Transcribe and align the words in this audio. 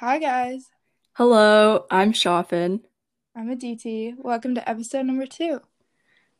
Hi, 0.00 0.18
guys. 0.18 0.64
Hello, 1.12 1.84
I'm 1.90 2.14
Shafin. 2.14 2.80
I'm 3.36 3.50
Aditi. 3.50 4.14
Welcome 4.16 4.54
to 4.54 4.66
episode 4.66 5.04
number 5.04 5.26
two. 5.26 5.60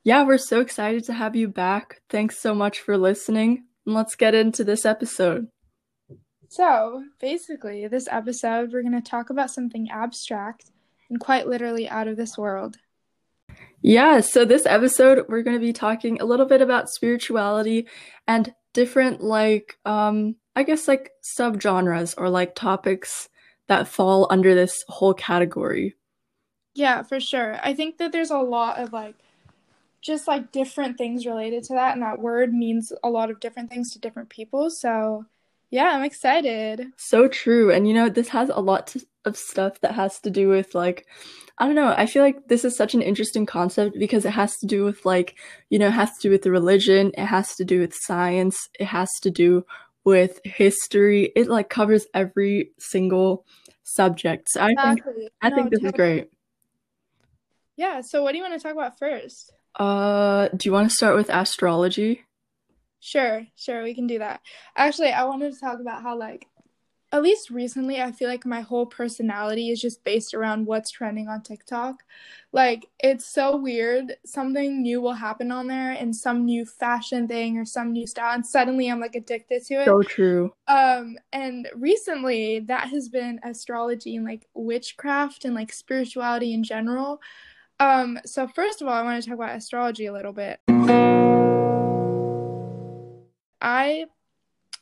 Yeah, 0.02 0.24
we're 0.24 0.38
so 0.38 0.62
excited 0.62 1.04
to 1.04 1.12
have 1.12 1.36
you 1.36 1.46
back. 1.46 2.00
Thanks 2.08 2.40
so 2.40 2.54
much 2.54 2.80
for 2.80 2.96
listening. 2.96 3.64
And 3.84 3.94
let's 3.94 4.14
get 4.14 4.34
into 4.34 4.64
this 4.64 4.86
episode. 4.86 5.48
So, 6.48 7.04
basically, 7.20 7.86
this 7.86 8.08
episode, 8.10 8.72
we're 8.72 8.80
going 8.80 8.94
to 8.94 9.02
talk 9.02 9.28
about 9.28 9.50
something 9.50 9.90
abstract 9.90 10.70
and 11.10 11.20
quite 11.20 11.46
literally 11.46 11.86
out 11.86 12.08
of 12.08 12.16
this 12.16 12.38
world. 12.38 12.78
Yeah, 13.82 14.20
so 14.20 14.46
this 14.46 14.64
episode, 14.64 15.26
we're 15.28 15.42
going 15.42 15.58
to 15.58 15.66
be 15.66 15.74
talking 15.74 16.18
a 16.18 16.24
little 16.24 16.46
bit 16.46 16.62
about 16.62 16.88
spirituality 16.88 17.88
and 18.26 18.54
different, 18.72 19.20
like, 19.20 19.76
um, 19.84 20.36
I 20.56 20.62
guess, 20.62 20.88
like 20.88 21.10
subgenres 21.38 22.14
or 22.16 22.30
like 22.30 22.54
topics 22.54 23.28
that 23.70 23.86
fall 23.86 24.26
under 24.30 24.52
this 24.52 24.84
whole 24.88 25.14
category. 25.14 25.94
Yeah, 26.74 27.04
for 27.04 27.20
sure. 27.20 27.56
I 27.62 27.72
think 27.72 27.98
that 27.98 28.10
there's 28.10 28.32
a 28.32 28.38
lot 28.38 28.78
of 28.78 28.92
like 28.92 29.14
just 30.02 30.26
like 30.26 30.50
different 30.50 30.98
things 30.98 31.24
related 31.24 31.62
to 31.64 31.74
that, 31.74 31.94
and 31.94 32.02
that 32.02 32.18
word 32.18 32.52
means 32.52 32.92
a 33.04 33.08
lot 33.08 33.30
of 33.30 33.38
different 33.38 33.70
things 33.70 33.92
to 33.92 34.00
different 34.00 34.28
people. 34.28 34.70
So, 34.70 35.24
yeah, 35.70 35.90
I'm 35.90 36.02
excited. 36.02 36.88
So 36.96 37.28
true. 37.28 37.70
And 37.70 37.86
you 37.86 37.94
know, 37.94 38.08
this 38.08 38.28
has 38.28 38.48
a 38.48 38.60
lot 38.60 38.88
to, 38.88 39.06
of 39.24 39.36
stuff 39.36 39.80
that 39.82 39.94
has 39.94 40.18
to 40.20 40.30
do 40.30 40.48
with 40.48 40.74
like 40.74 41.06
I 41.58 41.66
don't 41.66 41.76
know. 41.76 41.94
I 41.96 42.06
feel 42.06 42.24
like 42.24 42.48
this 42.48 42.64
is 42.64 42.76
such 42.76 42.94
an 42.94 43.02
interesting 43.02 43.46
concept 43.46 43.96
because 44.00 44.24
it 44.24 44.30
has 44.30 44.56
to 44.58 44.66
do 44.66 44.82
with 44.82 45.04
like, 45.04 45.36
you 45.68 45.78
know, 45.78 45.88
it 45.88 45.92
has 45.92 46.10
to 46.16 46.22
do 46.22 46.30
with 46.30 46.42
the 46.42 46.50
religion, 46.50 47.12
it 47.16 47.26
has 47.26 47.54
to 47.56 47.64
do 47.64 47.78
with 47.80 47.94
science, 47.94 48.68
it 48.80 48.86
has 48.86 49.10
to 49.20 49.30
do 49.30 49.64
with 50.04 50.40
history. 50.44 51.32
It 51.36 51.48
like 51.48 51.68
covers 51.68 52.06
every 52.14 52.72
single 52.78 53.44
subject. 53.82 54.48
So 54.50 54.60
I 54.62 54.68
Exactly. 54.70 55.14
think 55.14 55.26
I 55.42 55.50
No, 55.50 55.56
think 55.56 55.70
this 55.70 55.82
is 55.82 55.92
great. 55.92 56.28
Yeah, 57.76 58.02
so 58.02 58.22
what 58.22 58.32
do 58.32 58.38
you 58.38 58.44
want 58.44 58.54
to 58.54 58.62
talk 58.62 58.72
about 58.72 58.98
first? 58.98 59.52
Uh, 59.78 60.48
do 60.48 60.68
you 60.68 60.72
want 60.72 60.88
to 60.90 60.94
start 60.94 61.16
with 61.16 61.30
astrology? 61.30 62.24
Sure, 63.00 63.46
sure, 63.56 63.82
we 63.82 63.94
can 63.94 64.06
do 64.06 64.18
that. 64.18 64.42
Actually, 64.76 65.12
I 65.12 65.24
wanted 65.24 65.54
to 65.54 65.60
talk 65.60 65.80
about 65.80 66.02
how, 66.02 66.18
like, 66.18 66.46
at 67.12 67.22
least 67.22 67.50
recently, 67.50 68.00
I 68.00 68.12
feel 68.12 68.28
like 68.28 68.46
my 68.46 68.60
whole 68.60 68.86
personality 68.86 69.70
is 69.70 69.80
just 69.80 70.04
based 70.04 70.32
around 70.32 70.66
what's 70.66 70.92
trending 70.92 71.26
on 71.28 71.42
TikTok. 71.42 72.04
Like, 72.52 72.86
it's 73.00 73.26
so 73.26 73.56
weird. 73.56 74.16
Something 74.24 74.82
new 74.82 75.00
will 75.00 75.14
happen 75.14 75.50
on 75.50 75.66
there 75.66 75.90
and 75.90 76.14
some 76.14 76.44
new 76.44 76.64
fashion 76.64 77.26
thing 77.26 77.58
or 77.58 77.64
some 77.64 77.92
new 77.92 78.06
style, 78.06 78.34
and 78.34 78.46
suddenly 78.46 78.88
I'm 78.88 79.00
like 79.00 79.16
addicted 79.16 79.64
to 79.66 79.74
it. 79.74 79.86
So 79.86 80.02
true. 80.02 80.52
Um, 80.68 81.18
and 81.32 81.68
recently 81.74 82.60
that 82.60 82.88
has 82.90 83.08
been 83.08 83.40
astrology 83.42 84.14
and 84.14 84.24
like 84.24 84.46
witchcraft 84.54 85.44
and 85.44 85.54
like 85.54 85.72
spirituality 85.72 86.54
in 86.54 86.62
general. 86.62 87.20
Um, 87.80 88.20
so 88.24 88.46
first 88.46 88.82
of 88.82 88.88
all, 88.88 88.94
I 88.94 89.02
want 89.02 89.20
to 89.20 89.28
talk 89.28 89.36
about 89.36 89.56
astrology 89.56 90.06
a 90.06 90.12
little 90.12 90.32
bit. 90.32 90.60
I 93.62 94.06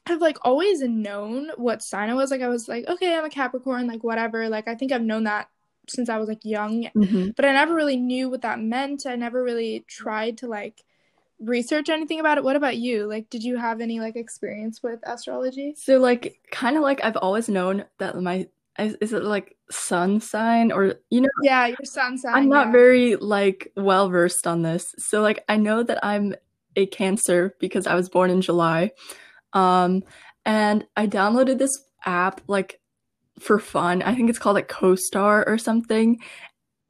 have 0.08 0.20
like 0.20 0.38
always 0.42 0.80
known 0.82 1.50
what 1.56 1.82
sign 1.82 2.10
I 2.10 2.14
was. 2.14 2.30
Like 2.30 2.42
I 2.42 2.48
was 2.48 2.68
like, 2.68 2.86
okay, 2.88 3.16
I'm 3.16 3.24
a 3.24 3.30
Capricorn, 3.30 3.86
like 3.86 4.04
whatever. 4.04 4.48
Like 4.48 4.68
I 4.68 4.74
think 4.74 4.92
I've 4.92 5.02
known 5.02 5.24
that 5.24 5.48
since 5.88 6.08
I 6.08 6.18
was 6.18 6.28
like 6.28 6.44
young, 6.44 6.88
hmm 6.94 7.30
but 7.36 7.44
I 7.44 7.52
never 7.52 7.74
really 7.74 7.96
knew 7.96 8.28
what 8.30 8.42
that 8.42 8.60
meant. 8.60 9.06
I 9.06 9.16
never 9.16 9.42
really 9.42 9.84
tried 9.88 10.38
to 10.38 10.48
like 10.48 10.82
research 11.40 11.88
anything 11.88 12.20
about 12.20 12.38
it. 12.38 12.44
What 12.44 12.56
about 12.56 12.76
you? 12.76 13.06
Like, 13.06 13.30
did 13.30 13.44
you 13.44 13.56
have 13.56 13.80
any 13.80 14.00
like 14.00 14.16
experience 14.16 14.82
with 14.82 15.00
astrology? 15.04 15.76
So 15.76 15.98
like 15.98 16.40
kind 16.50 16.76
of 16.76 16.82
like 16.82 17.02
I've 17.04 17.16
always 17.16 17.48
known 17.48 17.84
that 17.98 18.20
my 18.20 18.48
is, 18.78 18.94
is 19.00 19.12
it 19.12 19.22
like 19.22 19.56
sun 19.70 20.20
sign 20.20 20.72
or 20.72 20.96
you 21.10 21.20
know 21.22 21.28
Yeah, 21.42 21.66
your 21.66 21.84
sun 21.84 22.18
sign. 22.18 22.42
I'm 22.42 22.48
not 22.48 22.66
yeah. 22.66 22.72
very 22.72 23.16
like 23.16 23.72
well 23.76 24.08
versed 24.08 24.46
on 24.46 24.62
this. 24.62 24.94
So 24.98 25.22
like 25.22 25.44
I 25.48 25.56
know 25.56 25.82
that 25.82 26.04
I'm 26.04 26.34
a 26.76 26.86
Cancer 26.86 27.54
because 27.60 27.86
I 27.86 27.94
was 27.94 28.08
born 28.08 28.30
in 28.30 28.40
July. 28.40 28.92
Um 29.52 30.02
and 30.44 30.86
I 30.96 31.06
downloaded 31.06 31.58
this 31.58 31.78
app 32.04 32.40
like 32.46 32.80
for 33.40 33.58
fun. 33.58 34.02
I 34.02 34.14
think 34.14 34.30
it's 34.30 34.38
called 34.38 34.54
like 34.54 34.68
CoStar 34.68 35.44
or 35.46 35.58
something. 35.58 36.18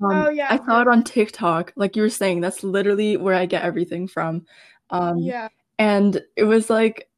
Um 0.01 0.27
Oh 0.27 0.31
yeah, 0.31 0.49
I 0.51 0.57
saw 0.59 0.81
it 0.83 0.89
on. 0.89 1.05
TikTok. 1.05 1.73
Like 1.77 1.97
you 1.97 2.03
were 2.03 2.09
saying, 2.11 2.41
that's 2.41 2.63
literally 2.63 3.17
where 3.17 3.35
I 3.35 3.47
get 3.47 3.63
everything 3.65 4.09
from. 4.09 4.47
Um 4.91 5.19
Yeah. 5.25 5.49
and 5.79 6.21
it 6.37 6.45
was 6.45 6.71
like 6.71 7.09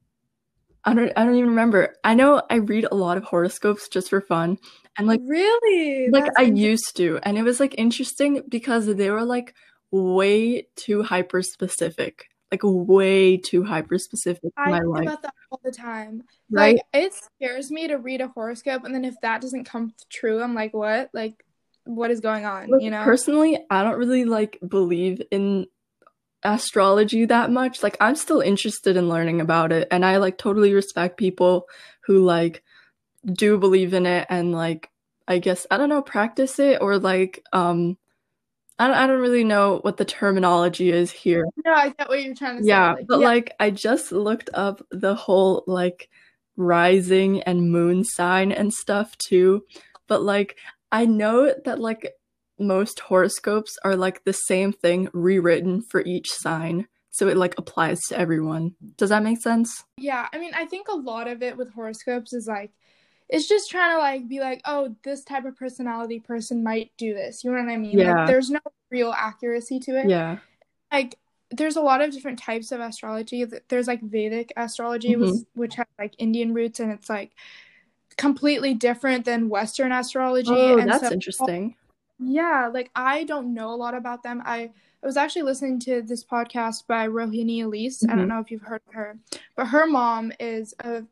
I 0.85 0.95
don't 0.95 1.13
I 1.17 1.25
don't 1.25 1.37
even 1.37 1.51
remember. 1.51 1.95
I 2.05 2.15
know 2.15 2.43
I 2.51 2.57
read 2.57 2.87
a 2.91 2.95
lot 2.95 3.19
of 3.19 3.25
horoscopes 3.25 3.89
just 3.89 4.09
for 4.11 4.21
fun. 4.23 4.59
And 4.99 5.07
like 5.07 5.21
Really? 5.27 6.09
like 6.11 6.25
That's 6.25 6.37
I 6.39 6.43
used 6.45 6.97
to, 6.97 7.19
and 7.23 7.37
it 7.39 7.43
was 7.43 7.61
like 7.61 7.75
interesting 7.79 8.43
because 8.49 8.87
they 8.87 9.11
were 9.11 9.25
like 9.25 9.55
way 9.91 10.69
too 10.77 11.03
hyper 11.03 11.43
specific, 11.43 12.30
like 12.51 12.61
way 12.63 13.37
too 13.37 13.65
hyper 13.65 13.99
specific 13.99 14.53
I 14.57 14.71
my 14.71 14.79
think 14.79 14.89
life, 14.89 15.03
about 15.03 15.23
that 15.23 15.35
all 15.51 15.61
the 15.63 15.71
time. 15.71 16.23
right? 16.51 16.77
Like, 16.77 17.05
it 17.05 17.15
scares 17.15 17.71
me 17.71 17.89
to 17.89 17.97
read 17.97 18.21
a 18.21 18.29
horoscope, 18.29 18.85
and 18.85 18.95
then 18.95 19.05
if 19.05 19.15
that 19.23 19.41
doesn't 19.41 19.65
come 19.65 19.93
true, 20.09 20.43
I'm 20.43 20.55
like, 20.55 20.75
what? 20.75 21.11
Like, 21.13 21.45
what 21.85 22.11
is 22.11 22.21
going 22.21 22.45
on? 22.45 22.69
Like 22.69 22.83
You 22.83 22.91
know? 22.91 23.05
personally, 23.05 23.59
I 23.71 23.83
don't 23.83 23.99
really 23.99 24.25
like 24.25 24.59
believe 24.67 25.23
in 25.31 25.67
astrology 26.43 27.27
that 27.27 27.51
much. 27.51 27.83
Like 27.83 27.97
I'm 28.01 28.17
still 28.17 28.41
interested 28.41 28.97
in 28.97 29.09
learning 29.09 29.41
about 29.41 29.73
it, 29.73 29.89
and 29.91 30.05
I 30.05 30.19
like 30.19 30.39
totally 30.39 30.73
respect 30.73 31.17
people 31.19 31.67
who 32.05 32.25
like 32.25 32.63
do 33.25 33.59
believe 33.59 33.95
in 33.95 34.07
it 34.07 34.27
and 34.31 34.53
like 34.53 34.91
I 35.29 35.39
guess 35.39 35.67
I 35.71 35.77
don't 35.77 35.89
know, 35.89 36.03
practice 36.03 36.59
it 36.59 36.81
or 36.81 36.99
like 36.99 37.45
um 37.53 37.97
I 38.81 38.87
don't, 38.87 38.97
I 38.97 39.07
don't 39.07 39.21
really 39.21 39.45
know 39.45 39.81
what 39.83 39.99
the 39.99 40.07
terminology 40.07 40.91
is 40.91 41.11
here. 41.11 41.45
No, 41.67 41.73
I 41.73 41.91
get 41.91 42.09
what 42.09 42.23
you're 42.23 42.35
trying 42.35 42.57
to 42.57 42.63
say. 42.63 42.69
Yeah, 42.69 42.93
Like, 42.93 43.07
but 43.07 43.21
yeah, 43.21 43.27
like 43.27 43.53
I 43.61 43.71
just 43.71 44.11
looked 44.11 44.49
up 44.55 44.81
the 44.91 45.15
whole 45.15 45.65
like 45.67 46.09
rising 46.57 47.43
and 47.43 47.71
moon 47.71 48.05
sign 48.05 48.53
and 48.53 48.73
stuff 48.73 49.17
too. 49.19 49.65
But 50.07 50.23
like 50.23 50.57
I 50.91 51.05
know 51.05 51.55
that 51.67 51.79
like 51.79 52.11
most 52.59 53.01
horoscopes 53.01 53.77
are 53.85 53.97
like 53.97 54.25
the 54.25 54.33
same 54.33 54.73
thing 54.73 55.11
rewritten 55.13 55.83
for 55.83 56.01
each 56.01 56.31
sign. 56.31 56.89
So 57.11 57.29
it 57.29 57.37
like 57.37 57.59
applies 57.59 58.01
to 58.09 58.19
everyone. 58.19 58.77
Does 58.97 59.11
that 59.11 59.23
make 59.23 59.43
sense? 59.43 59.85
yeah. 59.99 60.27
I 60.33 60.39
mean, 60.39 60.53
I 60.55 60.65
think 60.65 60.89
a 60.89 60.97
lot 60.97 61.29
of 61.29 61.43
it 61.43 61.59
with 61.59 61.71
horoscopes 61.75 62.33
is 62.33 62.47
like, 62.47 62.71
it's 63.31 63.49
just 63.49 63.71
trying 63.71 63.97
to 63.97 63.99
like 63.99 64.29
be 64.29 64.41
like, 64.41 64.63
oh, 64.67 64.97
this 65.05 65.25
type 65.25 65.47
of 65.47 65.57
personality 65.57 66.21
person 66.21 66.65
might 66.65 66.93
do 66.99 67.15
this. 67.15 67.45
You 67.45 67.53
know 67.53 67.63
what 67.63 67.71
I 67.73 67.79
mean? 67.79 68.03
Like, 68.03 68.07
Yeah. 68.07 68.27
there's 68.27 68.51
no 68.51 68.61
real 68.91 69.13
accuracy 69.13 69.81
to 69.81 69.93
it. 69.99 70.11
Yeah. 70.11 70.39
like 70.93 71.17
there's 71.53 71.77
a 71.77 71.83
lot 71.83 72.01
of 72.03 72.13
different 72.13 72.39
types 72.41 72.73
of 72.73 72.81
astrology. 72.81 73.45
There's 73.69 73.89
like 73.89 74.03
Vedic 74.03 74.53
astrology, 74.57 75.17
hmm 75.17 75.21
which 75.21 75.31
which 75.55 75.75
has 75.77 75.87
like 75.99 76.15
Indian 76.19 76.55
roots, 76.55 76.81
and 76.81 76.93
it's 76.93 77.11
like 77.11 77.33
completely 78.17 78.75
different 78.75 79.25
than 79.25 79.49
Western 79.49 79.93
astrology. 79.93 80.53
Oh, 80.53 80.79
And 80.79 80.89
that's 80.89 81.09
so, 81.09 81.11
interesting. 81.11 81.77
yeah, 82.19 82.71
like 82.73 82.91
I 82.95 83.25
don't 83.25 83.55
know 83.55 83.71
a 83.73 83.77
lot 83.77 83.95
about 83.95 84.23
them. 84.23 84.43
I 84.45 84.71
I 85.03 85.07
was 85.07 85.17
actually 85.17 85.43
listening 85.43 85.81
to 85.81 86.03
this 86.03 86.25
podcast 86.25 86.87
by 86.87 87.09
Rohini 87.09 87.65
Elise. 87.65 88.05
I 88.09 88.15
hmm 88.15 88.17
don't 88.17 88.29
know 88.29 88.41
if 88.41 88.51
you've 88.51 88.63
heard 88.63 88.83
of 88.89 88.95
her, 88.95 89.19
but 89.57 89.69
her 89.69 89.87
mom 89.87 90.33
is 90.39 90.75
a 90.81 91.05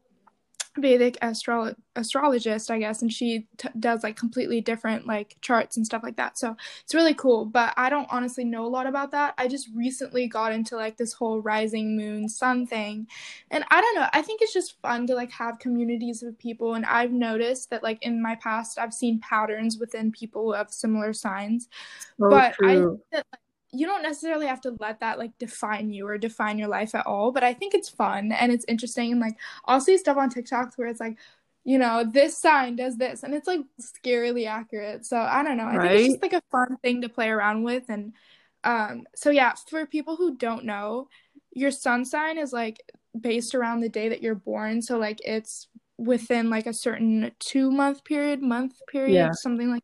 Vedic 0.81 1.19
astro- 1.23 1.75
astrologist, 1.97 2.71
I 2.71 2.79
guess, 2.79 3.03
and 3.03 3.13
she 3.13 3.47
t- 3.57 3.69
does 3.79 4.03
like 4.03 4.17
completely 4.17 4.61
different 4.61 5.07
like 5.07 5.37
charts 5.41 5.77
and 5.77 5.85
stuff 5.85 6.03
like 6.03 6.17
that. 6.17 6.39
So 6.39 6.57
it's 6.83 6.95
really 6.95 7.15
cool. 7.15 7.45
But 7.45 7.75
I 7.77 7.91
don't 7.91 8.09
honestly 8.11 8.45
know 8.45 8.65
a 8.65 8.69
lot 8.69 8.87
about 8.87 9.11
that. 9.13 9.35
I 9.39 9.49
just 9.49 9.69
recently 9.75 10.27
got 10.27 10.53
into 10.53 10.77
like 10.77 10.97
this 10.97 11.13
whole 11.13 11.41
rising 11.41 11.97
moon 11.97 12.29
sun 12.29 12.67
thing, 12.67 13.07
and 13.51 13.65
I 13.71 13.81
don't 13.81 13.95
know. 13.97 14.09
I 14.13 14.23
think 14.23 14.43
it's 14.43 14.53
just 14.53 14.81
fun 14.81 15.07
to 15.09 15.15
like 15.15 15.31
have 15.33 15.59
communities 15.59 16.23
of 16.23 16.39
people, 16.39 16.75
and 16.75 16.87
I've 16.87 17.13
noticed 17.13 17.71
that 17.71 17.83
like 17.83 18.03
in 18.03 18.23
my 18.23 18.37
past, 18.37 18.79
I've 18.79 18.95
seen 18.95 19.21
patterns 19.21 19.79
within 19.79 20.13
people 20.13 20.55
of 20.55 20.73
similar 20.73 21.13
signs. 21.13 21.69
So 22.21 22.31
But 22.31 22.55
I 22.65 22.77
think 22.77 23.01
that 23.13 23.27
like, 23.33 23.41
you 23.73 23.87
don't 23.87 24.03
necessarily 24.03 24.47
have 24.47 24.61
to 24.63 24.77
let 24.81 25.01
that 25.01 25.19
like 25.19 25.37
define 25.39 25.91
you 25.91 26.07
or 26.09 26.19
define 26.19 26.59
your 26.59 26.69
life 26.69 26.95
at 26.95 27.07
all. 27.07 27.33
But 27.33 27.45
I 27.45 27.53
think 27.55 27.75
it's 27.75 27.89
fun 27.89 28.33
and 28.33 28.51
it's 28.53 28.65
interesting. 28.69 29.13
And 29.13 29.21
like 29.21 29.37
I'll 29.67 29.81
see 29.81 29.99
stuff 29.99 30.17
on 30.17 30.31
TikTok 30.31 30.75
where 30.77 30.89
it's 30.89 31.01
like, 31.01 31.19
you 31.65 31.79
know, 31.79 32.05
this 32.11 32.39
sign 32.39 32.77
does 32.77 32.97
this, 32.97 33.23
and 33.23 33.35
it's 33.35 33.47
like 33.47 33.61
scarily 33.81 34.47
accurate. 34.49 35.05
So 35.05 35.19
I 35.19 35.43
don't 35.43 35.57
know. 35.59 35.67
I 35.67 35.79
think 35.79 35.95
it's 35.95 36.07
just 36.07 36.23
like 36.23 36.33
a 36.33 36.43
fun 36.51 36.79
thing 36.83 37.03
to 37.03 37.09
play 37.11 37.29
around 37.29 37.63
with. 37.63 37.85
And 37.89 38.15
um, 38.65 39.05
so 39.15 39.31
yeah, 39.31 39.53
for 39.69 39.85
people 39.87 40.17
who 40.17 40.37
don't 40.37 40.65
know, 40.65 41.09
your 41.53 41.71
sun 41.71 42.05
sign 42.05 42.39
is 42.39 42.53
like 42.53 42.83
based 43.19 43.55
around 43.55 43.81
the 43.81 43.89
day 43.89 44.09
that 44.09 44.23
you're 44.23 44.35
born. 44.35 44.81
So 44.81 44.99
like 44.99 45.19
it's 45.25 45.69
within 45.99 46.49
like 46.49 46.67
a 46.67 46.73
certain 46.73 47.33
two 47.39 47.71
month 47.71 48.05
period, 48.05 48.41
month 48.43 48.81
Yeah. 48.81 48.93
period, 48.93 49.35
something 49.37 49.71
like 49.71 49.83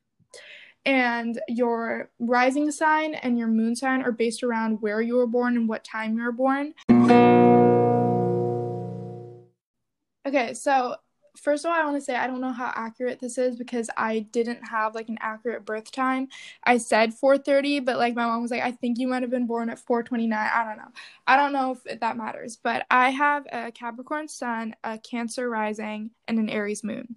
and 0.86 1.40
your 1.48 2.10
rising 2.18 2.70
sign 2.70 3.14
and 3.14 3.38
your 3.38 3.48
moon 3.48 3.74
sign 3.74 4.02
are 4.02 4.12
based 4.12 4.42
around 4.42 4.80
where 4.82 5.00
you 5.00 5.16
were 5.16 5.26
born 5.26 5.56
and 5.56 5.68
what 5.68 5.84
time 5.84 6.16
you 6.16 6.24
were 6.24 6.32
born. 6.32 6.74
Okay, 10.26 10.54
so 10.54 10.96
first 11.36 11.64
of 11.64 11.70
all, 11.70 11.76
I 11.76 11.84
want 11.84 11.96
to 11.96 12.00
say 12.00 12.16
I 12.16 12.26
don't 12.26 12.40
know 12.40 12.52
how 12.52 12.72
accurate 12.74 13.20
this 13.20 13.38
is 13.38 13.56
because 13.56 13.90
I 13.96 14.20
didn't 14.20 14.66
have 14.66 14.94
like 14.94 15.08
an 15.08 15.18
accurate 15.20 15.64
birth 15.64 15.90
time. 15.90 16.28
I 16.64 16.78
said 16.78 17.12
4:30, 17.14 17.84
but 17.84 17.98
like 17.98 18.14
my 18.14 18.24
mom 18.24 18.42
was 18.42 18.50
like, 18.50 18.62
I 18.62 18.72
think 18.72 18.98
you 18.98 19.08
might 19.08 19.22
have 19.22 19.30
been 19.30 19.46
born 19.46 19.70
at 19.70 19.78
4:29. 19.78 20.32
I 20.32 20.64
don't 20.64 20.78
know. 20.78 20.92
I 21.26 21.36
don't 21.36 21.52
know 21.52 21.78
if 21.84 22.00
that 22.00 22.16
matters, 22.16 22.56
but 22.62 22.86
I 22.90 23.10
have 23.10 23.46
a 23.52 23.72
Capricorn 23.72 24.28
sun, 24.28 24.74
a 24.84 24.98
Cancer 24.98 25.48
rising, 25.48 26.10
and 26.28 26.38
an 26.38 26.48
Aries 26.48 26.84
moon. 26.84 27.16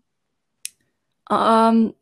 Um, 1.29 1.93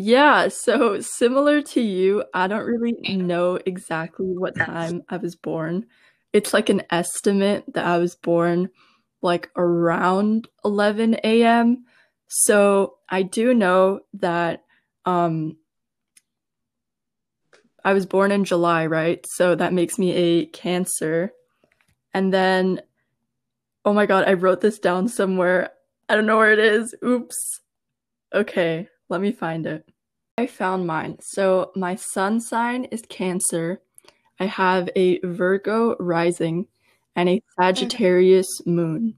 yeah, 0.00 0.48
so 0.48 1.00
similar 1.00 1.60
to 1.62 1.80
you, 1.80 2.24
I 2.32 2.46
don't 2.46 2.64
really 2.64 2.92
know 3.16 3.58
exactly 3.66 4.26
what 4.26 4.56
time 4.56 5.02
I 5.10 5.18
was 5.18 5.36
born. 5.36 5.86
It's 6.32 6.54
like 6.54 6.70
an 6.70 6.82
estimate 6.90 7.64
that 7.74 7.84
I 7.84 7.98
was 7.98 8.14
born 8.14 8.70
like 9.20 9.50
around 9.56 10.48
11 10.64 11.16
a.m. 11.24 11.84
So 12.28 12.94
I 13.10 13.22
do 13.22 13.52
know 13.52 14.00
that 14.14 14.64
um 15.04 15.56
I 17.84 17.92
was 17.92 18.06
born 18.06 18.32
in 18.32 18.44
July, 18.44 18.86
right? 18.86 19.24
So 19.28 19.54
that 19.54 19.72
makes 19.74 19.98
me 19.98 20.12
a 20.12 20.46
Cancer. 20.46 21.32
And 22.14 22.32
then 22.32 22.80
oh 23.84 23.92
my 23.92 24.06
god, 24.06 24.24
I 24.26 24.32
wrote 24.34 24.62
this 24.62 24.78
down 24.78 25.08
somewhere. 25.08 25.70
I 26.08 26.14
don't 26.14 26.26
know 26.26 26.38
where 26.38 26.52
it 26.52 26.58
is. 26.58 26.94
Oops. 27.04 27.60
Okay, 28.34 28.88
let 29.10 29.20
me 29.20 29.32
find 29.32 29.66
it. 29.66 29.88
I 30.38 30.46
found 30.46 30.86
mine. 30.86 31.18
So 31.20 31.72
my 31.76 31.96
sun 31.96 32.40
sign 32.40 32.84
is 32.86 33.02
Cancer. 33.08 33.82
I 34.38 34.46
have 34.46 34.88
a 34.96 35.18
Virgo 35.20 35.96
rising 35.98 36.66
and 37.14 37.28
a 37.28 37.36
mm-hmm. 37.36 37.62
Sagittarius 37.62 38.64
moon. 38.64 39.16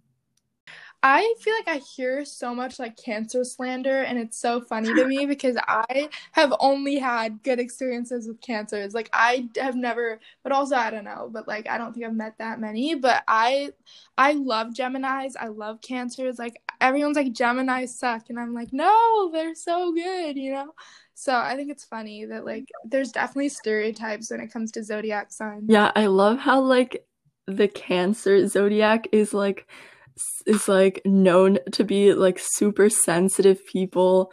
I 1.04 1.34
feel 1.40 1.54
like 1.54 1.68
I 1.68 1.78
hear 1.78 2.24
so 2.24 2.54
much 2.54 2.78
like 2.78 2.96
cancer 2.96 3.42
slander, 3.42 4.02
and 4.02 4.18
it's 4.18 4.38
so 4.38 4.60
funny 4.60 4.94
to 4.94 5.04
me 5.04 5.26
because 5.26 5.56
I 5.66 6.08
have 6.30 6.54
only 6.60 6.98
had 6.98 7.42
good 7.42 7.58
experiences 7.58 8.28
with 8.28 8.40
cancers. 8.40 8.94
Like 8.94 9.10
I 9.12 9.48
have 9.56 9.74
never, 9.74 10.20
but 10.44 10.52
also 10.52 10.76
I 10.76 10.90
don't 10.90 11.04
know, 11.04 11.28
but 11.32 11.48
like 11.48 11.68
I 11.68 11.76
don't 11.76 11.92
think 11.92 12.06
I've 12.06 12.14
met 12.14 12.38
that 12.38 12.60
many. 12.60 12.94
But 12.94 13.24
I, 13.26 13.70
I 14.16 14.32
love 14.34 14.74
Gemini's. 14.74 15.34
I 15.34 15.48
love 15.48 15.80
cancers. 15.80 16.38
Like 16.38 16.62
everyone's 16.80 17.16
like 17.16 17.32
Gemini's 17.32 17.98
suck, 17.98 18.30
and 18.30 18.38
I'm 18.38 18.54
like, 18.54 18.72
no, 18.72 19.30
they're 19.32 19.56
so 19.56 19.92
good, 19.92 20.36
you 20.36 20.52
know. 20.52 20.72
So 21.14 21.34
I 21.36 21.56
think 21.56 21.70
it's 21.70 21.84
funny 21.84 22.26
that 22.26 22.44
like 22.44 22.68
there's 22.84 23.10
definitely 23.10 23.48
stereotypes 23.48 24.30
when 24.30 24.40
it 24.40 24.52
comes 24.52 24.70
to 24.72 24.84
zodiac 24.84 25.32
signs. 25.32 25.64
Yeah, 25.66 25.90
I 25.96 26.06
love 26.06 26.38
how 26.38 26.60
like 26.60 27.04
the 27.48 27.66
Cancer 27.66 28.46
zodiac 28.46 29.08
is 29.10 29.34
like 29.34 29.66
is 30.46 30.68
like 30.68 31.02
known 31.04 31.58
to 31.72 31.84
be 31.84 32.14
like 32.14 32.38
super 32.40 32.88
sensitive 32.88 33.64
people 33.66 34.32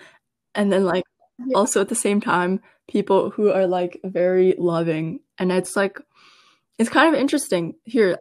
and 0.56 0.72
then 0.72 0.84
like 0.84 1.04
yeah. 1.38 1.56
also 1.56 1.82
at 1.82 1.90
the 1.90 1.96
same 1.96 2.22
time 2.22 2.60
people 2.88 3.30
who 3.30 3.52
are 3.52 3.68
like 3.68 4.00
very 4.04 4.56
loving 4.58 5.20
and 5.38 5.52
it's 5.52 5.76
like 5.76 6.00
it's 6.78 6.90
kind 6.90 7.14
of 7.14 7.20
interesting. 7.20 7.76
Here 7.84 8.18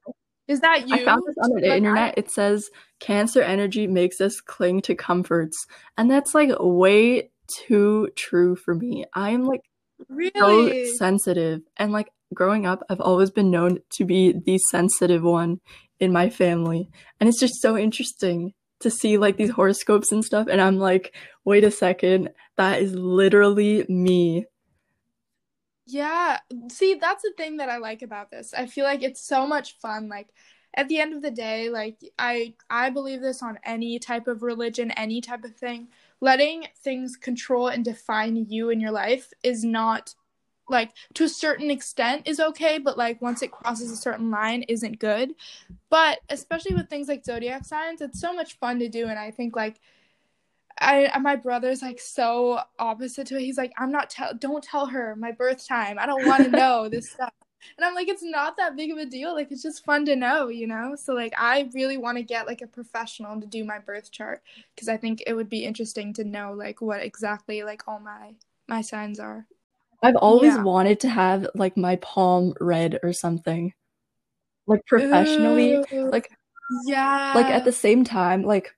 is 0.48 0.60
that 0.60 0.88
you 0.88 0.96
i 0.96 1.04
found 1.04 1.22
this 1.26 1.36
on 1.42 1.50
the 1.50 1.68
like 1.68 1.76
internet. 1.78 2.14
I... 2.16 2.20
it 2.20 2.30
says 2.30 2.70
cancer 3.00 3.40
energy 3.40 3.86
makes 3.86 4.20
us 4.20 4.40
cling 4.40 4.82
to 4.82 4.94
comforts 4.94 5.66
and 5.96 6.10
that's 6.10 6.34
like 6.34 6.50
way 6.58 7.30
too 7.46 8.08
true 8.16 8.56
for 8.56 8.74
me. 8.74 9.04
I 9.14 9.30
am 9.30 9.44
like 9.44 9.62
really? 10.08 10.86
so 10.86 10.94
sensitive 10.96 11.62
and 11.76 11.92
like 11.92 12.08
growing 12.34 12.66
up 12.66 12.82
i've 12.90 13.00
always 13.00 13.30
been 13.30 13.50
known 13.50 13.78
to 13.90 14.04
be 14.04 14.34
the 14.44 14.58
sensitive 14.70 15.22
one 15.22 15.60
in 16.00 16.12
my 16.12 16.30
family. 16.30 16.90
And 17.20 17.28
it's 17.28 17.40
just 17.40 17.60
so 17.60 17.76
interesting 17.76 18.54
to 18.80 18.90
see 18.90 19.18
like 19.18 19.36
these 19.36 19.50
horoscopes 19.50 20.12
and 20.12 20.24
stuff. 20.24 20.46
And 20.48 20.60
I'm 20.60 20.78
like, 20.78 21.14
wait 21.44 21.64
a 21.64 21.70
second, 21.70 22.30
that 22.56 22.80
is 22.80 22.94
literally 22.94 23.84
me. 23.88 24.46
Yeah. 25.86 26.38
See, 26.70 26.94
that's 26.94 27.22
the 27.22 27.32
thing 27.36 27.56
that 27.56 27.68
I 27.68 27.78
like 27.78 28.02
about 28.02 28.30
this. 28.30 28.52
I 28.54 28.66
feel 28.66 28.84
like 28.84 29.02
it's 29.02 29.26
so 29.26 29.46
much 29.46 29.78
fun. 29.78 30.08
Like, 30.08 30.28
at 30.74 30.88
the 30.88 31.00
end 31.00 31.14
of 31.14 31.22
the 31.22 31.30
day 31.30 31.70
like 31.70 31.96
i 32.18 32.52
i 32.70 32.90
believe 32.90 33.20
this 33.20 33.42
on 33.42 33.58
any 33.64 33.98
type 33.98 34.28
of 34.28 34.42
religion 34.42 34.90
any 34.92 35.20
type 35.20 35.44
of 35.44 35.56
thing 35.56 35.88
letting 36.20 36.66
things 36.82 37.16
control 37.16 37.68
and 37.68 37.84
define 37.84 38.46
you 38.48 38.70
in 38.70 38.80
your 38.80 38.90
life 38.90 39.32
is 39.42 39.64
not 39.64 40.14
like 40.68 40.92
to 41.14 41.24
a 41.24 41.28
certain 41.28 41.70
extent 41.70 42.26
is 42.26 42.40
okay 42.40 42.78
but 42.78 42.98
like 42.98 43.20
once 43.22 43.42
it 43.42 43.50
crosses 43.50 43.90
a 43.90 43.96
certain 43.96 44.30
line 44.30 44.62
isn't 44.68 44.98
good 44.98 45.34
but 45.90 46.18
especially 46.28 46.74
with 46.74 46.88
things 46.88 47.08
like 47.08 47.24
zodiac 47.24 47.64
signs 47.64 48.00
it's 48.00 48.20
so 48.20 48.32
much 48.32 48.58
fun 48.58 48.78
to 48.78 48.88
do 48.88 49.06
and 49.06 49.18
i 49.18 49.30
think 49.30 49.56
like 49.56 49.80
I 50.80 51.16
my 51.18 51.36
brother's 51.36 51.82
like 51.82 52.00
so 52.00 52.60
opposite 52.78 53.26
to 53.28 53.36
it. 53.36 53.42
He's 53.42 53.58
like, 53.58 53.72
I'm 53.78 53.90
not 53.90 54.10
tell 54.10 54.32
don't 54.34 54.62
tell 54.62 54.86
her 54.86 55.16
my 55.16 55.32
birth 55.32 55.66
time. 55.66 55.98
I 55.98 56.06
don't 56.06 56.26
want 56.26 56.44
to 56.44 56.50
know 56.56 56.88
this 56.88 57.10
stuff. 57.10 57.32
And 57.76 57.84
I'm 57.84 57.94
like, 57.94 58.08
it's 58.08 58.22
not 58.22 58.56
that 58.56 58.76
big 58.76 58.92
of 58.92 58.98
a 58.98 59.06
deal. 59.06 59.34
Like 59.34 59.50
it's 59.50 59.62
just 59.62 59.84
fun 59.84 60.04
to 60.06 60.16
know, 60.16 60.48
you 60.48 60.66
know? 60.66 60.94
So 60.96 61.14
like 61.14 61.34
I 61.36 61.68
really 61.74 61.96
want 61.96 62.18
to 62.18 62.22
get 62.22 62.46
like 62.46 62.62
a 62.62 62.66
professional 62.66 63.40
to 63.40 63.46
do 63.46 63.64
my 63.64 63.78
birth 63.78 64.10
chart 64.10 64.42
because 64.74 64.88
I 64.88 64.96
think 64.96 65.22
it 65.26 65.34
would 65.34 65.48
be 65.48 65.64
interesting 65.64 66.12
to 66.14 66.24
know 66.24 66.52
like 66.52 66.80
what 66.80 67.02
exactly 67.02 67.62
like 67.62 67.86
all 67.88 68.00
my 68.00 68.34
my 68.68 68.80
signs 68.80 69.18
are. 69.18 69.46
I've 70.02 70.16
always 70.16 70.54
yeah. 70.54 70.62
wanted 70.62 71.00
to 71.00 71.08
have 71.08 71.48
like 71.54 71.76
my 71.76 71.96
palm 71.96 72.54
read 72.60 72.98
or 73.02 73.12
something. 73.12 73.72
Like 74.66 74.84
professionally. 74.86 75.74
Ooh, 75.92 76.10
like 76.10 76.30
yeah. 76.86 77.32
Like 77.34 77.46
at 77.46 77.64
the 77.64 77.72
same 77.72 78.04
time, 78.04 78.42
like 78.42 78.74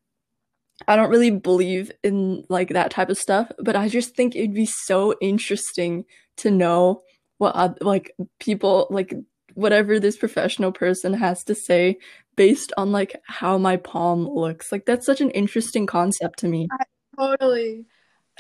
I 0.88 0.96
don't 0.96 1.10
really 1.10 1.30
believe 1.30 1.92
in 2.02 2.44
like 2.48 2.70
that 2.70 2.90
type 2.90 3.10
of 3.10 3.18
stuff, 3.18 3.50
but 3.58 3.76
I 3.76 3.88
just 3.88 4.16
think 4.16 4.34
it'd 4.34 4.54
be 4.54 4.66
so 4.66 5.14
interesting 5.20 6.04
to 6.38 6.50
know 6.50 7.02
what 7.38 7.82
like 7.82 8.14
people 8.38 8.86
like 8.90 9.14
whatever 9.54 9.98
this 9.98 10.16
professional 10.16 10.72
person 10.72 11.12
has 11.12 11.42
to 11.44 11.54
say 11.54 11.98
based 12.36 12.72
on 12.76 12.92
like 12.92 13.20
how 13.26 13.58
my 13.58 13.76
palm 13.76 14.26
looks. 14.28 14.72
Like 14.72 14.86
that's 14.86 15.04
such 15.04 15.20
an 15.20 15.30
interesting 15.30 15.86
concept 15.86 16.38
to 16.40 16.48
me. 16.48 16.68
I, 16.70 16.84
totally. 17.18 17.84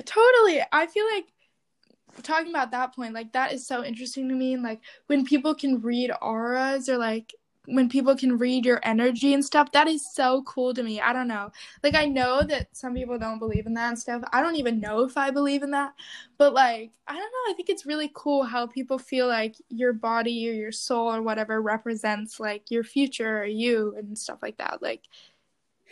Totally. 0.04 0.62
I 0.72 0.86
feel 0.86 1.04
like 1.14 1.26
talking 2.22 2.50
about 2.50 2.70
that 2.72 2.94
point, 2.94 3.14
like 3.14 3.32
that 3.32 3.52
is 3.52 3.66
so 3.66 3.84
interesting 3.84 4.28
to 4.28 4.34
me. 4.34 4.54
And 4.54 4.62
like 4.62 4.80
when 5.06 5.24
people 5.24 5.54
can 5.54 5.80
read 5.80 6.10
auras 6.20 6.88
or 6.88 6.98
like 6.98 7.34
when 7.66 7.88
people 7.88 8.16
can 8.16 8.38
read 8.38 8.64
your 8.64 8.80
energy 8.82 9.34
and 9.34 9.44
stuff, 9.44 9.70
that 9.72 9.86
is 9.86 10.12
so 10.12 10.42
cool 10.42 10.74
to 10.74 10.82
me. 10.82 11.00
I 11.00 11.12
don't 11.12 11.28
know. 11.28 11.50
Like 11.82 11.94
I 11.94 12.06
know 12.06 12.42
that 12.42 12.68
some 12.72 12.94
people 12.94 13.18
don't 13.18 13.38
believe 13.38 13.66
in 13.66 13.74
that 13.74 13.88
and 13.90 13.98
stuff. 13.98 14.22
I 14.32 14.42
don't 14.42 14.56
even 14.56 14.80
know 14.80 15.04
if 15.04 15.16
I 15.16 15.30
believe 15.30 15.62
in 15.62 15.70
that. 15.72 15.94
But 16.38 16.54
like, 16.54 16.90
I 17.06 17.12
don't 17.12 17.20
know. 17.20 17.50
I 17.50 17.54
think 17.54 17.68
it's 17.68 17.86
really 17.86 18.10
cool 18.14 18.44
how 18.44 18.66
people 18.66 18.98
feel 18.98 19.28
like 19.28 19.56
your 19.68 19.92
body 19.92 20.48
or 20.48 20.52
your 20.52 20.72
soul 20.72 21.12
or 21.12 21.22
whatever 21.22 21.60
represents 21.60 22.40
like 22.40 22.70
your 22.70 22.82
future 22.84 23.40
or 23.40 23.46
you 23.46 23.94
and 23.96 24.18
stuff 24.18 24.42
like 24.42 24.56
that. 24.56 24.82
Like 24.82 25.02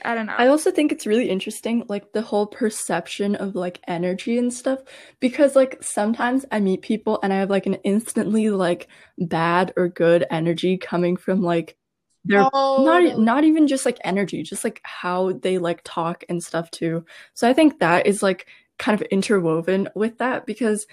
I 0.05 0.15
don't 0.15 0.27
know. 0.27 0.35
I 0.37 0.47
also 0.49 0.71
think 0.71 0.93
it's 0.93 1.07
really 1.07 1.29
interesting, 1.29 1.85
like 1.89 2.13
the 2.13 2.23
whole 2.23 2.47
perception 2.47 3.35
of 3.35 3.55
like 3.55 3.81
energy 3.89 4.39
and 4.39 4.53
stuff, 4.53 4.81
because 5.21 5.57
like 5.57 5.83
sometimes 5.83 6.45
I 6.51 6.61
meet 6.61 6.83
people 6.83 7.19
and 7.23 7.33
I 7.33 7.37
have 7.37 7.51
like 7.51 7.67
an 7.67 7.75
instantly 7.85 8.51
like 8.51 8.89
bad 9.19 9.73
or 9.77 9.89
good 9.89 10.25
energy 10.31 10.79
coming 10.79 11.17
from 11.17 11.43
like 11.43 11.77
their 12.25 12.49
oh, 12.53 12.85
not 12.85 13.19
not 13.19 13.45
even 13.45 13.67
just 13.67 13.87
like 13.87 13.99
energy, 14.05 14.43
just 14.43 14.65
like 14.65 14.81
how 14.85 15.33
they 15.33 15.59
like 15.59 15.81
talk 15.85 16.25
and 16.29 16.43
stuff 16.43 16.71
too. 16.71 17.05
So 17.35 17.49
I 17.49 17.53
think 17.53 17.81
that 17.81 18.07
is 18.07 18.23
like 18.23 18.47
kind 18.79 19.01
of 19.01 19.07
interwoven 19.09 19.89
with 19.95 20.19
that 20.19 20.47
because 20.47 20.87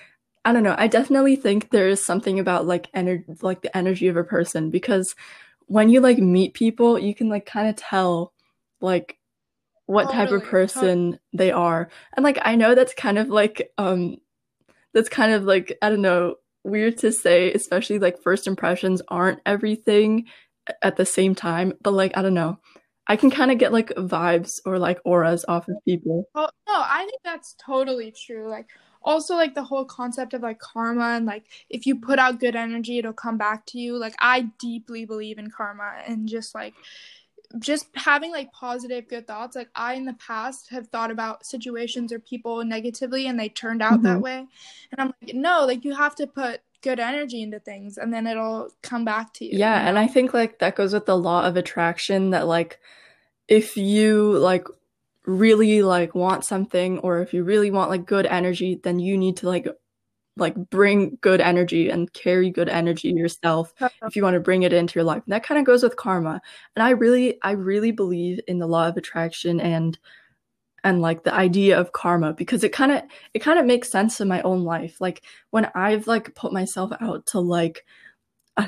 I 0.45 0.53
don't 0.53 0.63
know. 0.63 0.75
I 0.77 0.87
definitely 0.87 1.35
think 1.35 1.69
there 1.69 1.87
is 1.87 2.05
something 2.05 2.39
about 2.39 2.67
like 2.67 2.87
energy, 2.93 3.25
like 3.41 3.61
the 3.61 3.75
energy 3.75 4.07
of 4.07 4.17
a 4.17 4.23
person 4.23 4.69
because 4.69 5.15
when 5.67 5.89
you 5.89 5.99
like 5.99 6.19
meet 6.19 6.53
people, 6.53 6.99
you 6.99 7.15
can 7.15 7.29
like 7.29 7.45
kind 7.45 7.67
of 7.67 7.75
tell 7.75 8.31
like 8.81 9.17
what 9.85 10.05
totally. 10.05 10.25
type 10.25 10.31
of 10.31 10.43
person 10.43 11.19
they 11.33 11.51
are. 11.51 11.89
And 12.15 12.23
like 12.23 12.39
I 12.41 12.55
know 12.55 12.75
that's 12.75 12.93
kind 12.93 13.17
of 13.17 13.29
like 13.29 13.71
um 13.77 14.17
that's 14.93 15.09
kind 15.09 15.33
of 15.33 15.43
like 15.43 15.77
I 15.81 15.89
don't 15.89 16.01
know, 16.01 16.35
weird 16.63 16.97
to 16.99 17.11
say, 17.11 17.51
especially 17.53 17.99
like 17.99 18.21
first 18.21 18.47
impressions 18.47 19.01
aren't 19.09 19.39
everything 19.45 20.25
at 20.81 20.95
the 20.95 21.05
same 21.05 21.35
time, 21.35 21.73
but 21.81 21.91
like 21.91 22.17
I 22.17 22.21
don't 22.21 22.33
know. 22.33 22.59
I 23.07 23.17
can 23.17 23.29
kind 23.29 23.51
of 23.51 23.59
get 23.59 23.71
like 23.71 23.89
vibes 23.89 24.53
or 24.65 24.79
like 24.79 24.99
auras 25.05 25.45
off 25.47 25.67
of 25.67 25.75
people. 25.87 26.27
Oh, 26.33 26.49
no, 26.67 26.73
I 26.73 27.05
think 27.07 27.21
that's 27.23 27.55
totally 27.63 28.11
true. 28.11 28.49
Like 28.49 28.67
also 29.03 29.35
like 29.35 29.53
the 29.53 29.63
whole 29.63 29.85
concept 29.85 30.33
of 30.33 30.41
like 30.41 30.57
karma 30.57 31.09
and 31.09 31.27
like 31.27 31.45
if 31.69 31.85
you 31.85 31.99
put 31.99 32.17
out 32.17 32.39
good 32.39 32.55
energy 32.55 32.97
it'll 32.97 33.13
come 33.13 33.37
back 33.37 33.65
to 33.67 33.77
you. 33.77 33.99
Like 33.99 34.15
I 34.19 34.47
deeply 34.59 35.05
believe 35.05 35.37
in 35.37 35.51
karma 35.51 36.01
and 36.07 36.27
just 36.27 36.55
like 36.55 36.73
just 37.59 37.87
having 37.95 38.31
like 38.31 38.51
positive 38.51 39.07
good 39.07 39.27
thoughts 39.27 39.55
like 39.55 39.69
i 39.75 39.93
in 39.93 40.05
the 40.05 40.13
past 40.13 40.69
have 40.69 40.87
thought 40.87 41.11
about 41.11 41.45
situations 41.45 42.11
or 42.11 42.19
people 42.19 42.63
negatively 42.63 43.27
and 43.27 43.39
they 43.39 43.49
turned 43.49 43.81
out 43.81 43.93
mm-hmm. 43.93 44.03
that 44.03 44.21
way 44.21 44.37
and 44.91 44.99
i'm 44.99 45.13
like 45.21 45.33
no 45.35 45.65
like 45.65 45.83
you 45.83 45.93
have 45.93 46.15
to 46.15 46.27
put 46.27 46.61
good 46.81 46.99
energy 46.99 47.41
into 47.41 47.59
things 47.59 47.97
and 47.97 48.13
then 48.13 48.27
it'll 48.27 48.69
come 48.83 49.03
back 49.03 49.33
to 49.33 49.45
you 49.45 49.57
yeah 49.57 49.77
you 49.77 49.83
know? 49.83 49.89
and 49.89 49.99
i 49.99 50.07
think 50.07 50.33
like 50.33 50.59
that 50.59 50.75
goes 50.75 50.93
with 50.93 51.05
the 51.05 51.17
law 51.17 51.43
of 51.45 51.57
attraction 51.57 52.29
that 52.31 52.47
like 52.47 52.79
if 53.47 53.77
you 53.77 54.37
like 54.37 54.67
really 55.25 55.81
like 55.81 56.15
want 56.15 56.45
something 56.45 56.99
or 56.99 57.19
if 57.19 57.33
you 57.33 57.43
really 57.43 57.71
want 57.71 57.89
like 57.89 58.05
good 58.05 58.25
energy, 58.25 58.79
then 58.83 58.99
you 58.99 59.17
need 59.17 59.37
to 59.37 59.47
like 59.47 59.67
like 60.37 60.55
bring 60.69 61.17
good 61.21 61.39
energy 61.39 61.89
and 61.89 62.11
carry 62.13 62.49
good 62.49 62.69
energy 62.69 63.09
yourself 63.09 63.73
if 64.05 64.15
you 64.15 64.23
want 64.23 64.33
to 64.33 64.39
bring 64.39 64.63
it 64.63 64.73
into 64.73 64.95
your 64.95 65.05
life. 65.05 65.23
And 65.25 65.33
that 65.33 65.43
kind 65.43 65.59
of 65.59 65.65
goes 65.65 65.83
with 65.83 65.95
karma. 65.95 66.41
And 66.75 66.83
I 66.83 66.91
really 66.91 67.37
I 67.41 67.51
really 67.51 67.91
believe 67.91 68.39
in 68.47 68.59
the 68.59 68.67
law 68.67 68.87
of 68.87 68.97
attraction 68.97 69.59
and 69.59 69.97
and 70.83 71.01
like 71.01 71.23
the 71.23 71.33
idea 71.33 71.79
of 71.79 71.93
karma 71.93 72.33
because 72.33 72.63
it 72.63 72.73
kind 72.73 72.91
of 72.91 73.01
it 73.33 73.39
kind 73.39 73.59
of 73.59 73.65
makes 73.65 73.89
sense 73.89 74.19
in 74.19 74.27
my 74.27 74.41
own 74.41 74.63
life. 74.63 74.99
Like 74.99 75.23
when 75.51 75.69
I've 75.73 76.07
like 76.07 76.35
put 76.35 76.53
myself 76.53 76.91
out 76.99 77.25
to 77.27 77.39
like 77.39 77.85
uh, 78.57 78.67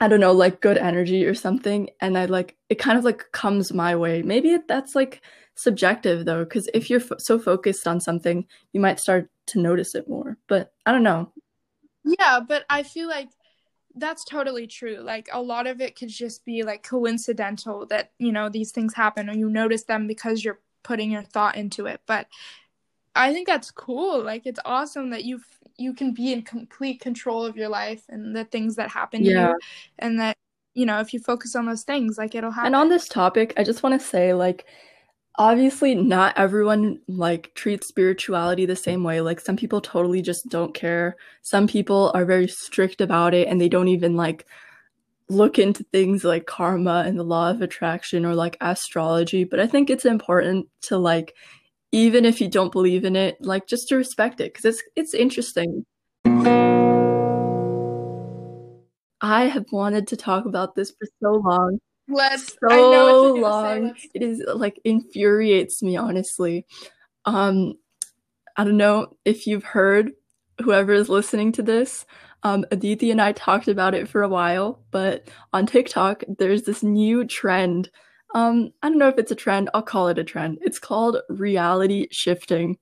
I 0.00 0.08
don't 0.08 0.20
know, 0.20 0.32
like 0.32 0.60
good 0.60 0.78
energy 0.78 1.24
or 1.24 1.34
something. 1.34 1.90
And 2.00 2.16
I 2.18 2.26
like, 2.26 2.56
it 2.68 2.76
kind 2.76 2.98
of 2.98 3.04
like 3.04 3.24
comes 3.32 3.72
my 3.72 3.96
way. 3.96 4.22
Maybe 4.22 4.56
that's 4.68 4.94
like 4.94 5.22
subjective 5.56 6.24
though, 6.24 6.44
because 6.44 6.68
if 6.74 6.88
you're 6.90 7.02
so 7.18 7.38
focused 7.38 7.88
on 7.88 8.00
something, 8.00 8.46
you 8.72 8.80
might 8.80 9.00
start 9.00 9.28
to 9.48 9.60
notice 9.60 9.94
it 9.94 10.08
more. 10.08 10.38
But 10.46 10.72
I 10.86 10.92
don't 10.92 11.02
know. 11.02 11.32
Yeah, 12.04 12.40
but 12.46 12.64
I 12.70 12.82
feel 12.82 13.08
like 13.08 13.28
that's 13.94 14.24
totally 14.24 14.66
true. 14.66 14.98
Like 14.98 15.28
a 15.32 15.42
lot 15.42 15.66
of 15.66 15.80
it 15.80 15.96
could 15.96 16.08
just 16.08 16.44
be 16.44 16.62
like 16.62 16.82
coincidental 16.82 17.86
that, 17.86 18.12
you 18.18 18.32
know, 18.32 18.48
these 18.48 18.70
things 18.70 18.94
happen 18.94 19.28
or 19.28 19.34
you 19.34 19.50
notice 19.50 19.84
them 19.84 20.06
because 20.06 20.44
you're 20.44 20.60
putting 20.82 21.10
your 21.10 21.22
thought 21.22 21.56
into 21.56 21.86
it. 21.86 22.00
But 22.06 22.28
I 23.14 23.32
think 23.32 23.48
that's 23.48 23.70
cool. 23.70 24.22
Like 24.22 24.46
it's 24.46 24.60
awesome 24.64 25.10
that 25.10 25.24
you 25.24 25.40
you 25.76 25.94
can 25.94 26.12
be 26.12 26.32
in 26.32 26.42
complete 26.42 27.00
control 27.00 27.44
of 27.44 27.56
your 27.56 27.68
life 27.68 28.02
and 28.08 28.34
the 28.34 28.44
things 28.44 28.76
that 28.76 28.90
happen 28.90 29.24
yeah. 29.24 29.32
to 29.32 29.40
you 29.40 29.58
and 29.98 30.18
that 30.20 30.36
you 30.74 30.86
know, 30.86 31.00
if 31.00 31.12
you 31.12 31.18
focus 31.18 31.56
on 31.56 31.66
those 31.66 31.82
things, 31.82 32.16
like 32.16 32.36
it'll 32.36 32.52
happen. 32.52 32.66
And 32.66 32.76
on 32.76 32.88
this 32.88 33.08
topic, 33.08 33.52
I 33.56 33.64
just 33.64 33.82
want 33.82 34.00
to 34.00 34.06
say 34.06 34.32
like 34.32 34.64
obviously 35.38 35.94
not 35.94 36.36
everyone 36.36 37.00
like 37.06 37.54
treats 37.54 37.86
spirituality 37.86 38.66
the 38.66 38.76
same 38.76 39.04
way. 39.04 39.20
Like 39.20 39.40
some 39.40 39.56
people 39.56 39.80
totally 39.80 40.20
just 40.20 40.48
don't 40.48 40.74
care. 40.74 41.16
Some 41.42 41.68
people 41.68 42.10
are 42.14 42.24
very 42.24 42.48
strict 42.48 43.00
about 43.00 43.34
it 43.34 43.46
and 43.48 43.60
they 43.60 43.68
don't 43.68 43.88
even 43.88 44.16
like 44.16 44.46
look 45.28 45.58
into 45.58 45.84
things 45.92 46.24
like 46.24 46.46
karma 46.46 47.04
and 47.06 47.18
the 47.18 47.22
law 47.22 47.50
of 47.50 47.62
attraction 47.62 48.26
or 48.26 48.34
like 48.34 48.56
astrology. 48.60 49.44
But 49.44 49.60
i 49.60 49.66
think 49.66 49.90
it's 49.90 50.04
important 50.04 50.66
to 50.82 50.98
like 50.98 51.34
even 51.92 52.24
if 52.24 52.40
you 52.40 52.48
don't 52.48 52.72
believe 52.72 53.04
in 53.04 53.16
it 53.16 53.36
like 53.40 53.66
just 53.66 53.88
to 53.88 53.96
respect 53.96 54.40
it 54.40 54.52
because 54.52 54.64
it's 54.64 54.82
it's 54.96 55.14
interesting. 55.14 55.84
I 59.20 59.44
have 59.46 59.66
wanted 59.72 60.06
to 60.08 60.16
talk 60.16 60.46
about 60.46 60.74
this 60.74 60.90
for 60.92 61.06
so 61.22 61.32
long 61.44 61.78
Let's 62.08 62.56
so 62.68 63.34
long. 63.34 63.94
It 64.14 64.22
is 64.22 64.42
like 64.46 64.80
infuriates 64.84 65.82
me 65.82 65.96
honestly. 65.96 66.66
Um 67.24 67.74
I 68.56 68.64
don't 68.64 68.76
know 68.76 69.16
if 69.24 69.46
you've 69.46 69.64
heard 69.64 70.12
whoever 70.60 70.92
is 70.92 71.08
listening 71.08 71.52
to 71.52 71.62
this. 71.62 72.04
Um, 72.42 72.64
Aditi 72.70 73.10
and 73.10 73.20
I 73.20 73.32
talked 73.32 73.68
about 73.68 73.94
it 73.94 74.08
for 74.08 74.22
a 74.22 74.28
while, 74.28 74.82
but 74.90 75.28
on 75.52 75.66
TikTok 75.66 76.24
there's 76.38 76.62
this 76.62 76.82
new 76.82 77.24
trend. 77.24 77.90
Um, 78.34 78.70
I 78.82 78.88
don't 78.88 78.98
know 78.98 79.08
if 79.08 79.18
it's 79.18 79.30
a 79.30 79.36
trend. 79.36 79.70
I'll 79.74 79.82
call 79.82 80.08
it 80.08 80.18
a 80.18 80.24
trend. 80.24 80.58
It's 80.62 80.78
called 80.78 81.18
reality 81.28 82.08
shifting. 82.10 82.78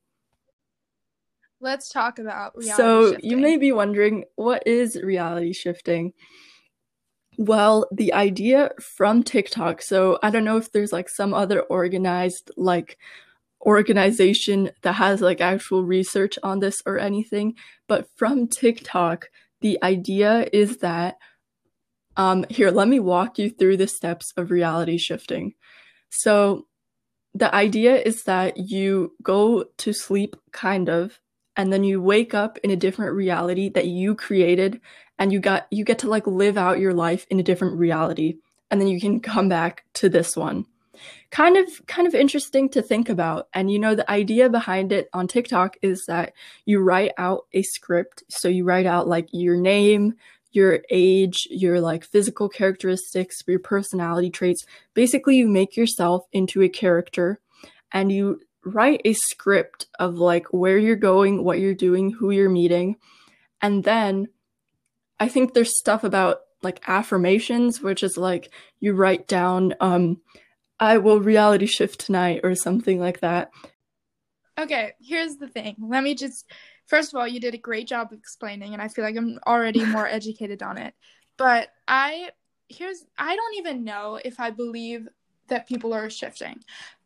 Let's 1.60 1.88
talk 1.88 2.18
about 2.18 2.52
so 2.62 3.10
shifting. 3.12 3.20
So 3.20 3.26
you 3.26 3.36
may 3.36 3.56
be 3.56 3.72
wondering 3.72 4.24
what 4.36 4.66
is 4.66 5.00
reality 5.02 5.52
shifting 5.52 6.12
well, 7.36 7.86
the 7.92 8.12
idea 8.12 8.70
from 8.80 9.22
TikTok. 9.22 9.82
So 9.82 10.18
I 10.22 10.30
don't 10.30 10.44
know 10.44 10.56
if 10.56 10.72
there's 10.72 10.92
like 10.92 11.08
some 11.08 11.34
other 11.34 11.60
organized 11.62 12.50
like 12.56 12.98
organization 13.64 14.70
that 14.82 14.94
has 14.94 15.20
like 15.20 15.40
actual 15.40 15.84
research 15.84 16.38
on 16.42 16.60
this 16.60 16.82
or 16.86 16.98
anything, 16.98 17.54
but 17.88 18.08
from 18.16 18.46
TikTok, 18.46 19.26
the 19.60 19.78
idea 19.82 20.48
is 20.52 20.78
that 20.78 21.16
um 22.16 22.44
here, 22.48 22.70
let 22.70 22.88
me 22.88 23.00
walk 23.00 23.38
you 23.38 23.50
through 23.50 23.76
the 23.76 23.88
steps 23.88 24.32
of 24.36 24.50
reality 24.50 24.98
shifting. 24.98 25.54
So 26.10 26.66
the 27.34 27.54
idea 27.54 28.00
is 28.00 28.22
that 28.22 28.56
you 28.56 29.12
go 29.22 29.64
to 29.78 29.92
sleep 29.92 30.36
kind 30.52 30.88
of 30.88 31.18
and 31.56 31.72
then 31.72 31.84
you 31.84 32.00
wake 32.00 32.34
up 32.34 32.58
in 32.58 32.70
a 32.70 32.76
different 32.76 33.14
reality 33.14 33.68
that 33.70 33.86
you 33.86 34.14
created 34.14 34.80
and 35.18 35.32
you 35.32 35.40
got 35.40 35.66
you 35.70 35.84
get 35.84 35.98
to 36.00 36.08
like 36.08 36.26
live 36.26 36.56
out 36.56 36.78
your 36.78 36.92
life 36.92 37.26
in 37.30 37.40
a 37.40 37.44
different 37.44 37.78
reality 37.78 38.36
and 38.70 38.80
then 38.80 38.88
you 38.88 39.00
can 39.00 39.20
come 39.20 39.48
back 39.48 39.84
to 39.94 40.08
this 40.08 40.36
one. 40.36 40.66
Kind 41.30 41.56
of 41.56 41.86
kind 41.86 42.06
of 42.06 42.14
interesting 42.14 42.68
to 42.70 42.82
think 42.82 43.08
about 43.08 43.48
and 43.52 43.70
you 43.70 43.78
know 43.78 43.94
the 43.94 44.10
idea 44.10 44.48
behind 44.48 44.92
it 44.92 45.08
on 45.12 45.26
TikTok 45.26 45.76
is 45.82 46.06
that 46.06 46.32
you 46.64 46.80
write 46.80 47.12
out 47.18 47.46
a 47.52 47.62
script. 47.62 48.22
So 48.28 48.48
you 48.48 48.64
write 48.64 48.86
out 48.86 49.08
like 49.08 49.28
your 49.32 49.56
name 49.56 50.14
your 50.52 50.80
age 50.90 51.46
your 51.50 51.80
like 51.80 52.02
physical 52.02 52.48
characteristics 52.48 53.42
your 53.46 53.58
personality 53.58 54.30
traits. 54.30 54.64
Basically 54.94 55.36
you 55.36 55.48
make 55.48 55.76
yourself 55.76 56.26
into 56.32 56.62
a 56.62 56.68
character 56.68 57.40
and 57.92 58.10
you 58.10 58.40
write 58.66 59.00
a 59.04 59.12
script 59.14 59.86
of 59.98 60.16
like 60.16 60.46
where 60.52 60.78
you're 60.78 60.96
going 60.96 61.44
what 61.44 61.58
you're 61.58 61.74
doing 61.74 62.10
who 62.10 62.30
you're 62.30 62.50
meeting 62.50 62.96
and 63.62 63.84
then 63.84 64.28
I 65.18 65.28
think 65.28 65.54
there's 65.54 65.78
stuff 65.78 66.04
about 66.04 66.40
like 66.62 66.82
affirmations, 66.88 67.80
which 67.80 68.02
is 68.02 68.16
like 68.16 68.52
you 68.80 68.92
write 68.92 69.28
down, 69.28 69.74
um, 69.80 70.20
I 70.78 70.98
will 70.98 71.20
reality 71.20 71.66
shift 71.66 72.00
tonight 72.00 72.40
or 72.44 72.54
something 72.54 73.00
like 73.00 73.20
that. 73.20 73.50
Okay, 74.58 74.92
here's 75.00 75.36
the 75.36 75.48
thing. 75.48 75.76
Let 75.78 76.02
me 76.02 76.14
just, 76.14 76.50
first 76.86 77.12
of 77.12 77.18
all, 77.18 77.28
you 77.28 77.40
did 77.40 77.54
a 77.54 77.58
great 77.58 77.86
job 77.86 78.12
explaining, 78.12 78.72
and 78.72 78.80
I 78.80 78.88
feel 78.88 79.04
like 79.04 79.16
I'm 79.16 79.38
already 79.46 79.84
more 79.86 80.06
educated 80.06 80.62
on 80.62 80.78
it. 80.78 80.94
But 81.36 81.68
I, 81.86 82.30
here's, 82.68 83.04
I 83.18 83.36
don't 83.36 83.56
even 83.56 83.84
know 83.84 84.18
if 84.22 84.40
I 84.40 84.50
believe 84.50 85.08
that 85.48 85.68
people 85.68 85.92
are 85.92 86.10
shifting. 86.10 86.60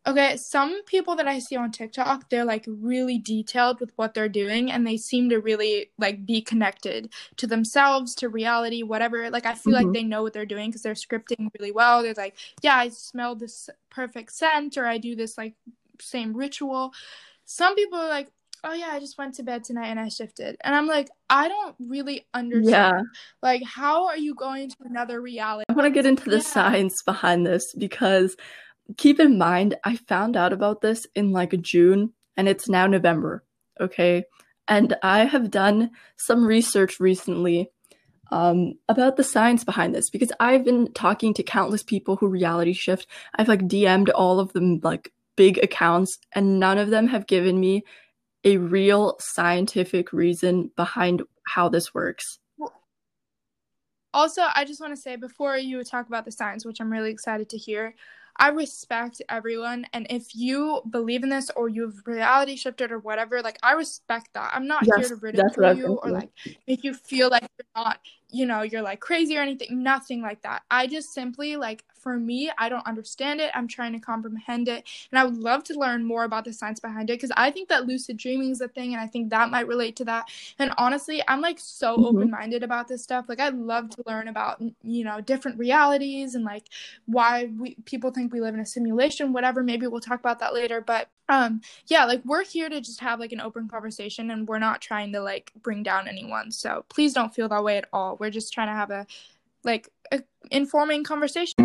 Okay, 0.07 0.35
some 0.35 0.83
people 0.85 1.15
that 1.17 1.27
I 1.27 1.37
see 1.37 1.55
on 1.55 1.71
TikTok, 1.71 2.29
they're 2.29 2.45
like 2.45 2.65
really 2.67 3.19
detailed 3.19 3.79
with 3.79 3.91
what 3.97 4.15
they're 4.15 4.27
doing 4.27 4.71
and 4.71 4.85
they 4.85 4.97
seem 4.97 5.29
to 5.29 5.39
really 5.39 5.91
like 5.99 6.25
be 6.25 6.41
connected 6.41 7.13
to 7.37 7.45
themselves, 7.45 8.15
to 8.15 8.29
reality, 8.29 8.81
whatever. 8.81 9.29
Like 9.29 9.45
I 9.45 9.53
feel 9.53 9.73
mm-hmm. 9.73 9.85
like 9.85 9.93
they 9.93 10.03
know 10.03 10.23
what 10.23 10.33
they're 10.33 10.45
doing 10.45 10.69
because 10.69 10.81
they're 10.81 10.93
scripting 10.93 11.49
really 11.59 11.71
well. 11.71 12.01
They're 12.01 12.15
like, 12.15 12.35
yeah, 12.63 12.77
I 12.77 12.89
smell 12.89 13.35
this 13.35 13.69
perfect 13.91 14.31
scent 14.31 14.75
or 14.75 14.87
I 14.87 14.97
do 14.97 15.15
this 15.15 15.37
like 15.37 15.53
same 15.99 16.35
ritual. 16.35 16.93
Some 17.45 17.75
people 17.75 17.99
are 17.99 18.09
like, 18.09 18.31
oh 18.63 18.73
yeah, 18.73 18.89
I 18.91 18.99
just 18.99 19.17
went 19.17 19.35
to 19.35 19.43
bed 19.43 19.63
tonight 19.63 19.87
and 19.87 19.99
I 19.99 20.09
shifted. 20.09 20.57
And 20.61 20.75
I'm 20.75 20.87
like, 20.87 21.09
I 21.29 21.47
don't 21.47 21.75
really 21.79 22.25
understand. 22.33 22.65
Yeah. 22.65 23.01
Like, 23.41 23.63
how 23.63 24.07
are 24.07 24.17
you 24.17 24.35
going 24.35 24.69
to 24.69 24.75
another 24.83 25.21
reality? 25.21 25.65
I 25.69 25.73
want 25.73 25.85
to 25.85 25.91
get 25.91 26.05
into 26.05 26.29
the 26.29 26.37
yeah. 26.37 26.43
science 26.43 27.01
behind 27.03 27.45
this 27.45 27.73
because 27.77 28.35
keep 28.97 29.19
in 29.19 29.37
mind, 29.37 29.75
I 29.83 29.95
found 29.95 30.35
out 30.35 30.53
about 30.53 30.81
this 30.81 31.07
in 31.15 31.31
like 31.31 31.59
June 31.61 32.13
and 32.37 32.47
it's 32.47 32.69
now 32.69 32.87
November. 32.87 33.43
Okay. 33.79 34.23
And 34.67 34.95
I 35.03 35.25
have 35.25 35.51
done 35.51 35.91
some 36.15 36.45
research 36.45 36.99
recently 36.99 37.69
um, 38.31 38.73
about 38.87 39.17
the 39.17 39.23
science 39.23 39.63
behind 39.63 39.93
this 39.93 40.09
because 40.09 40.31
I've 40.39 40.63
been 40.63 40.91
talking 40.93 41.33
to 41.33 41.43
countless 41.43 41.83
people 41.83 42.15
who 42.15 42.27
reality 42.27 42.73
shift. 42.73 43.07
I've 43.35 43.47
like 43.47 43.67
DM'd 43.67 44.09
all 44.09 44.39
of 44.39 44.53
them 44.53 44.79
like 44.81 45.11
big 45.35 45.57
accounts, 45.57 46.17
and 46.33 46.59
none 46.59 46.77
of 46.77 46.89
them 46.89 47.07
have 47.07 47.27
given 47.27 47.59
me 47.59 47.83
a 48.43 48.57
real 48.57 49.17
scientific 49.19 50.13
reason 50.13 50.71
behind 50.75 51.21
how 51.45 51.69
this 51.69 51.93
works. 51.93 52.39
Also, 54.13 54.41
I 54.55 54.65
just 54.65 54.81
want 54.81 54.93
to 54.93 55.01
say 55.01 55.15
before 55.15 55.57
you 55.57 55.83
talk 55.83 56.07
about 56.07 56.25
the 56.25 56.31
science, 56.31 56.65
which 56.65 56.81
I'm 56.81 56.91
really 56.91 57.11
excited 57.11 57.49
to 57.49 57.57
hear, 57.57 57.95
I 58.37 58.49
respect 58.49 59.21
everyone. 59.29 59.85
And 59.93 60.07
if 60.09 60.35
you 60.35 60.81
believe 60.89 61.23
in 61.23 61.29
this 61.29 61.51
or 61.55 61.69
you've 61.69 62.01
reality 62.05 62.55
shifted 62.55 62.91
or 62.91 62.99
whatever, 62.99 63.41
like 63.41 63.59
I 63.61 63.73
respect 63.73 64.29
that. 64.33 64.51
I'm 64.53 64.67
not 64.67 64.85
yes, 64.85 64.97
here 64.97 65.09
to 65.09 65.15
ridicule 65.15 65.73
you 65.75 65.99
or 66.03 66.11
like 66.11 66.29
make 66.67 66.83
you 66.83 66.93
feel 66.93 67.29
like 67.29 67.43
you're 67.43 67.83
not, 67.83 67.99
you 68.31 68.45
know, 68.45 68.61
you're 68.61 68.81
like 68.81 68.99
crazy 68.99 69.37
or 69.37 69.41
anything. 69.41 69.83
Nothing 69.83 70.21
like 70.21 70.41
that. 70.41 70.63
I 70.71 70.87
just 70.87 71.13
simply 71.13 71.55
like 71.57 71.83
for 72.01 72.17
me, 72.17 72.51
I 72.57 72.67
don't 72.67 72.85
understand 72.87 73.39
it. 73.39 73.51
I'm 73.53 73.67
trying 73.67 73.93
to 73.93 73.99
comprehend 73.99 74.67
it. 74.67 74.87
And 75.11 75.19
I 75.19 75.23
would 75.23 75.37
love 75.37 75.63
to 75.65 75.77
learn 75.77 76.03
more 76.03 76.23
about 76.23 76.45
the 76.45 76.53
science 76.53 76.79
behind 76.79 77.09
it 77.09 77.13
because 77.13 77.31
I 77.37 77.51
think 77.51 77.69
that 77.69 77.85
lucid 77.85 78.17
dreaming 78.17 78.51
is 78.51 78.61
a 78.61 78.67
thing 78.67 78.93
and 78.93 79.01
I 79.01 79.07
think 79.07 79.29
that 79.29 79.51
might 79.51 79.67
relate 79.67 79.95
to 79.97 80.05
that. 80.05 80.25
And 80.57 80.73
honestly, 80.77 81.21
I'm 81.27 81.41
like 81.41 81.59
so 81.59 81.95
mm-hmm. 81.95 82.05
open 82.05 82.31
minded 82.31 82.63
about 82.63 82.87
this 82.87 83.03
stuff. 83.03 83.25
Like, 83.29 83.39
I'd 83.39 83.55
love 83.55 83.89
to 83.91 84.03
learn 84.07 84.27
about, 84.27 84.61
you 84.83 85.03
know, 85.03 85.21
different 85.21 85.59
realities 85.59 86.35
and 86.35 86.43
like 86.43 86.65
why 87.05 87.49
we 87.57 87.75
people 87.85 88.11
think 88.11 88.33
we 88.33 88.41
live 88.41 88.55
in 88.55 88.59
a 88.59 88.65
simulation, 88.65 89.33
whatever. 89.33 89.61
Maybe 89.61 89.87
we'll 89.87 90.01
talk 90.01 90.19
about 90.19 90.39
that 90.39 90.53
later. 90.53 90.81
But 90.81 91.09
um 91.31 91.61
yeah 91.87 92.03
like 92.03 92.21
we're 92.25 92.43
here 92.43 92.67
to 92.69 92.81
just 92.81 92.99
have 92.99 93.19
like 93.19 93.31
an 93.31 93.39
open 93.39 93.67
conversation 93.67 94.29
and 94.31 94.47
we're 94.47 94.59
not 94.59 94.81
trying 94.81 95.11
to 95.13 95.21
like 95.21 95.51
bring 95.61 95.81
down 95.81 96.07
anyone. 96.07 96.51
So 96.51 96.85
please 96.89 97.13
don't 97.13 97.33
feel 97.33 97.49
that 97.49 97.63
way 97.63 97.77
at 97.77 97.87
all. 97.93 98.17
We're 98.19 98.29
just 98.29 98.53
trying 98.53 98.67
to 98.67 98.73
have 98.73 98.91
a 98.91 99.07
like 99.63 99.89
a 100.11 100.21
informing 100.51 101.03
conversation. 101.03 101.55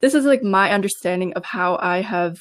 This 0.00 0.14
is 0.14 0.26
like 0.26 0.42
my 0.42 0.70
understanding 0.70 1.32
of 1.32 1.44
how 1.44 1.78
I 1.80 2.02
have 2.02 2.40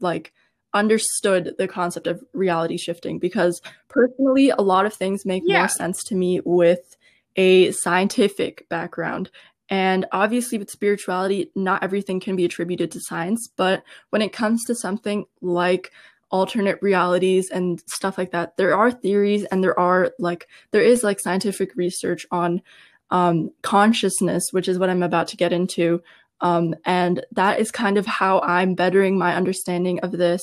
like 0.00 0.32
understood 0.72 1.54
the 1.56 1.68
concept 1.68 2.08
of 2.08 2.24
reality 2.32 2.76
shifting 2.76 3.20
because 3.20 3.62
personally 3.88 4.50
a 4.50 4.60
lot 4.60 4.86
of 4.86 4.92
things 4.92 5.24
make 5.24 5.44
yeah. 5.46 5.60
more 5.60 5.68
sense 5.68 6.02
to 6.04 6.16
me 6.16 6.40
with 6.44 6.96
a 7.36 7.70
scientific 7.70 8.68
background 8.68 9.30
and 9.74 10.06
obviously 10.12 10.58
with 10.58 10.70
spirituality 10.70 11.50
not 11.54 11.82
everything 11.82 12.20
can 12.20 12.36
be 12.36 12.44
attributed 12.44 12.90
to 12.90 13.00
science 13.00 13.48
but 13.56 13.82
when 14.10 14.22
it 14.22 14.32
comes 14.32 14.64
to 14.64 14.74
something 14.74 15.24
like 15.40 15.90
alternate 16.30 16.78
realities 16.80 17.50
and 17.50 17.82
stuff 17.86 18.16
like 18.16 18.32
that 18.32 18.56
there 18.56 18.76
are 18.76 18.90
theories 18.90 19.44
and 19.44 19.62
there 19.62 19.78
are 19.78 20.12
like 20.18 20.48
there 20.70 20.82
is 20.82 21.02
like 21.02 21.20
scientific 21.20 21.74
research 21.76 22.26
on 22.30 22.62
um, 23.10 23.50
consciousness 23.62 24.44
which 24.52 24.68
is 24.68 24.78
what 24.78 24.90
i'm 24.90 25.02
about 25.02 25.28
to 25.28 25.36
get 25.36 25.52
into 25.52 26.02
um, 26.40 26.74
and 26.84 27.24
that 27.32 27.58
is 27.58 27.70
kind 27.70 27.96
of 27.96 28.06
how 28.06 28.40
I'm 28.40 28.74
bettering 28.74 29.16
my 29.18 29.34
understanding 29.34 30.00
of 30.00 30.12
this. 30.12 30.42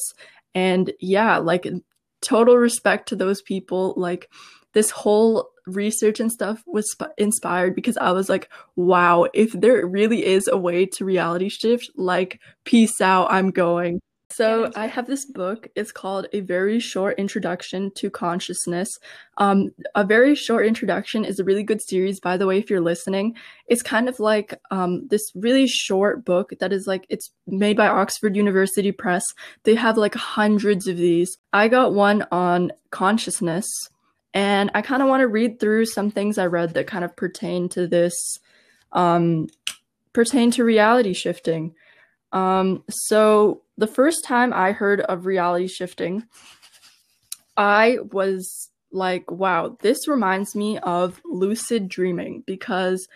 And 0.55 0.91
yeah, 0.99 1.37
like 1.37 1.67
total 2.21 2.57
respect 2.57 3.09
to 3.09 3.15
those 3.15 3.41
people. 3.41 3.93
Like 3.95 4.29
this 4.73 4.89
whole 4.91 5.49
research 5.67 6.19
and 6.19 6.31
stuff 6.31 6.63
was 6.65 6.89
sp- 6.91 7.13
inspired 7.17 7.75
because 7.75 7.97
I 7.97 8.11
was 8.11 8.29
like, 8.29 8.49
wow, 8.75 9.27
if 9.33 9.51
there 9.53 9.85
really 9.85 10.25
is 10.25 10.47
a 10.47 10.57
way 10.57 10.85
to 10.85 11.05
reality 11.05 11.49
shift, 11.49 11.89
like, 11.95 12.39
peace 12.65 12.99
out, 13.01 13.31
I'm 13.31 13.51
going. 13.51 13.99
So 14.31 14.71
I 14.77 14.87
have 14.87 15.07
this 15.07 15.25
book. 15.25 15.67
It's 15.75 15.91
called 15.91 16.27
A 16.31 16.39
Very 16.39 16.79
Short 16.79 17.19
Introduction 17.19 17.91
to 17.95 18.09
Consciousness. 18.09 18.89
Um, 19.37 19.71
a 19.93 20.05
Very 20.05 20.35
Short 20.35 20.65
Introduction 20.65 21.25
is 21.25 21.37
a 21.37 21.43
really 21.43 21.63
good 21.63 21.81
series, 21.81 22.21
by 22.21 22.37
the 22.37 22.47
way, 22.47 22.57
if 22.57 22.69
you're 22.69 22.79
listening. 22.79 23.35
It's 23.67 23.81
kind 23.81 24.07
of 24.07 24.21
like 24.21 24.57
um, 24.71 25.05
this 25.09 25.21
really 25.35 25.67
short 25.67 26.23
book 26.23 26.51
that 26.61 26.71
is 26.71 26.87
like, 26.87 27.05
it's 27.09 27.29
made 27.45 27.75
by 27.75 27.87
Oxford 27.87 28.37
University 28.37 28.93
Press. 28.93 29.25
They 29.63 29.75
have 29.75 29.97
like 29.97 30.15
hundreds 30.15 30.87
of 30.87 30.95
these. 30.95 31.37
I 31.51 31.67
got 31.67 31.93
one 31.93 32.25
on 32.31 32.71
consciousness, 32.89 33.67
and 34.33 34.71
I 34.73 34.81
kind 34.81 35.01
of 35.01 35.09
want 35.09 35.21
to 35.21 35.27
read 35.27 35.59
through 35.59 35.85
some 35.85 36.11
things 36.11 36.37
I 36.37 36.45
read 36.45 36.73
that 36.73 36.87
kind 36.87 37.03
of 37.03 37.15
pertain 37.15 37.69
to 37.69 37.87
this, 37.87 38.13
um, 38.93 39.47
pertain 40.13 40.51
to 40.51 40.63
reality 40.63 41.13
shifting. 41.13 41.75
Um, 42.31 42.83
so 42.89 43.61
the 43.77 43.87
first 43.87 44.23
time 44.23 44.53
I 44.53 44.71
heard 44.71 45.01
of 45.01 45.25
reality 45.25 45.67
shifting, 45.67 46.23
I 47.57 47.97
was 48.11 48.69
like, 48.91 49.29
wow, 49.29 49.77
this 49.81 50.07
reminds 50.07 50.55
me 50.55 50.77
of 50.79 51.21
lucid 51.25 51.89
dreaming 51.89 52.43
because 52.45 53.07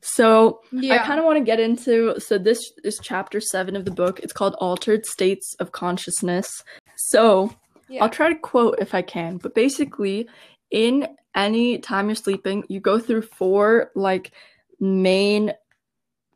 so 0.00 0.60
yeah. 0.70 0.94
I 0.94 0.98
kind 0.98 1.18
of 1.18 1.26
want 1.26 1.38
to 1.38 1.44
get 1.44 1.60
into 1.60 2.18
so 2.20 2.38
this 2.38 2.72
is 2.84 3.00
chapter 3.02 3.40
7 3.40 3.74
of 3.74 3.84
the 3.84 3.90
book. 3.90 4.20
It's 4.20 4.32
called 4.32 4.54
Altered 4.54 5.04
States 5.06 5.54
of 5.58 5.72
Consciousness. 5.72 6.48
So, 6.96 7.54
yeah. 7.88 8.02
I'll 8.02 8.10
try 8.10 8.28
to 8.28 8.38
quote 8.38 8.78
if 8.80 8.94
I 8.94 9.02
can, 9.02 9.38
but 9.38 9.54
basically 9.54 10.28
in 10.70 11.08
any 11.34 11.78
time 11.78 12.08
you're 12.08 12.16
sleeping, 12.16 12.64
you 12.68 12.80
go 12.80 12.98
through 12.98 13.22
four 13.22 13.90
like 13.94 14.32
main 14.80 15.52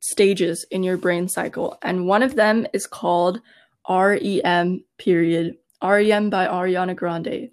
stages 0.01 0.67
in 0.71 0.83
your 0.83 0.97
brain 0.97 1.29
cycle, 1.29 1.79
and 1.83 2.07
one 2.07 2.23
of 2.23 2.35
them 2.35 2.67
is 2.73 2.87
called 2.87 3.41
REM 3.89 4.85
period. 4.99 5.57
REM 5.83 6.31
by 6.31 6.47
Ariana 6.47 6.95
Grande. 6.95 7.51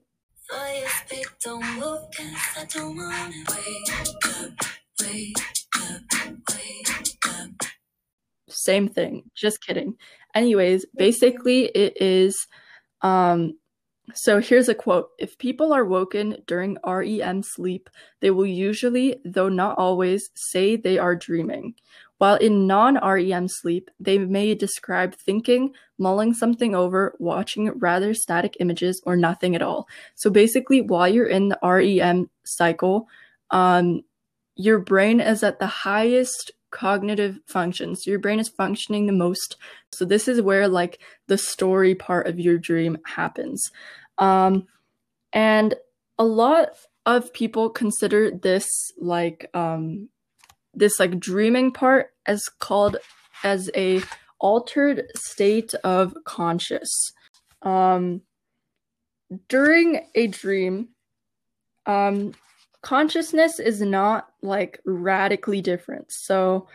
Same 8.48 8.88
thing. 8.88 9.24
Just 9.36 9.66
kidding. 9.66 9.96
Anyways, 10.36 10.86
basically 10.96 11.66
it 11.66 12.02
is 12.02 12.48
um 13.02 13.58
so 14.14 14.40
here's 14.40 14.70
a 14.70 14.76
quote. 14.76 15.10
If 15.18 15.38
people 15.38 15.74
are 15.74 15.86
woken 15.86 16.38
during 16.48 16.78
REM 16.86 17.44
sleep, 17.44 17.90
they 18.20 18.32
will 18.32 18.46
usually, 18.46 19.20
though 19.26 19.50
not 19.50 19.78
always, 19.78 20.30
say 20.36 20.76
they 20.76 20.98
are 20.98 21.16
dreaming. 21.16 21.76
While 22.18 22.36
in 22.36 22.68
non 22.68 22.96
REM 22.96 23.48
sleep, 23.48 23.90
they 24.00 24.18
may 24.18 24.54
describe 24.54 25.16
thinking, 25.16 25.74
mulling 25.98 26.34
something 26.34 26.76
over, 26.76 27.16
watching 27.20 27.70
rather 27.80 28.14
static 28.14 28.58
images, 28.60 29.02
or 29.06 29.16
nothing 29.16 29.56
at 29.56 29.62
all. 29.62 29.88
So 30.16 30.30
basically, 30.30 30.82
while 30.82 31.08
you're 31.08 31.28
in 31.28 31.50
the 31.50 31.60
REM 31.64 32.30
cycle, 32.44 33.08
um, 33.52 34.02
your 34.56 34.80
brain 34.80 35.22
is 35.22 35.44
at 35.44 35.60
the 35.60 35.68
highest 35.68 36.52
cognitive 36.72 37.40
functions. 37.48 38.06
Your 38.06 38.20
brain 38.20 38.40
is 38.40 38.50
functioning 38.50 39.06
the 39.06 39.14
most. 39.14 39.56
So 39.92 40.06
this 40.06 40.28
is 40.28 40.42
where 40.42 40.68
like 40.68 41.00
the 41.28 41.38
story 41.38 41.96
part 41.96 42.28
of 42.28 42.40
your 42.40 42.58
dream 42.58 42.98
happens. 43.06 43.72
Um, 44.18 44.68
and 45.34 45.76
a 46.18 46.24
lot 46.24 46.70
of 47.06 47.34
people 47.34 47.70
consider 47.70 48.32
this 48.32 48.68
like 48.98 49.50
um, 49.54 50.10
this 50.74 51.00
like 51.00 51.20
dreaming 51.20 51.72
part 51.72 52.12
as 52.26 52.44
called 52.60 52.98
as 53.44 53.70
a 53.76 54.02
altered 54.40 55.06
state 55.16 55.74
of 55.84 56.14
conscious 56.24 57.12
um 57.64 58.22
during 59.50 60.06
a 60.16 60.28
dream 60.28 60.88
um 61.86 62.34
consciousness 62.82 63.60
is 63.60 63.82
not 63.82 64.30
like 64.42 64.80
radically 64.86 65.62
different 65.62 66.12
so 66.12 66.68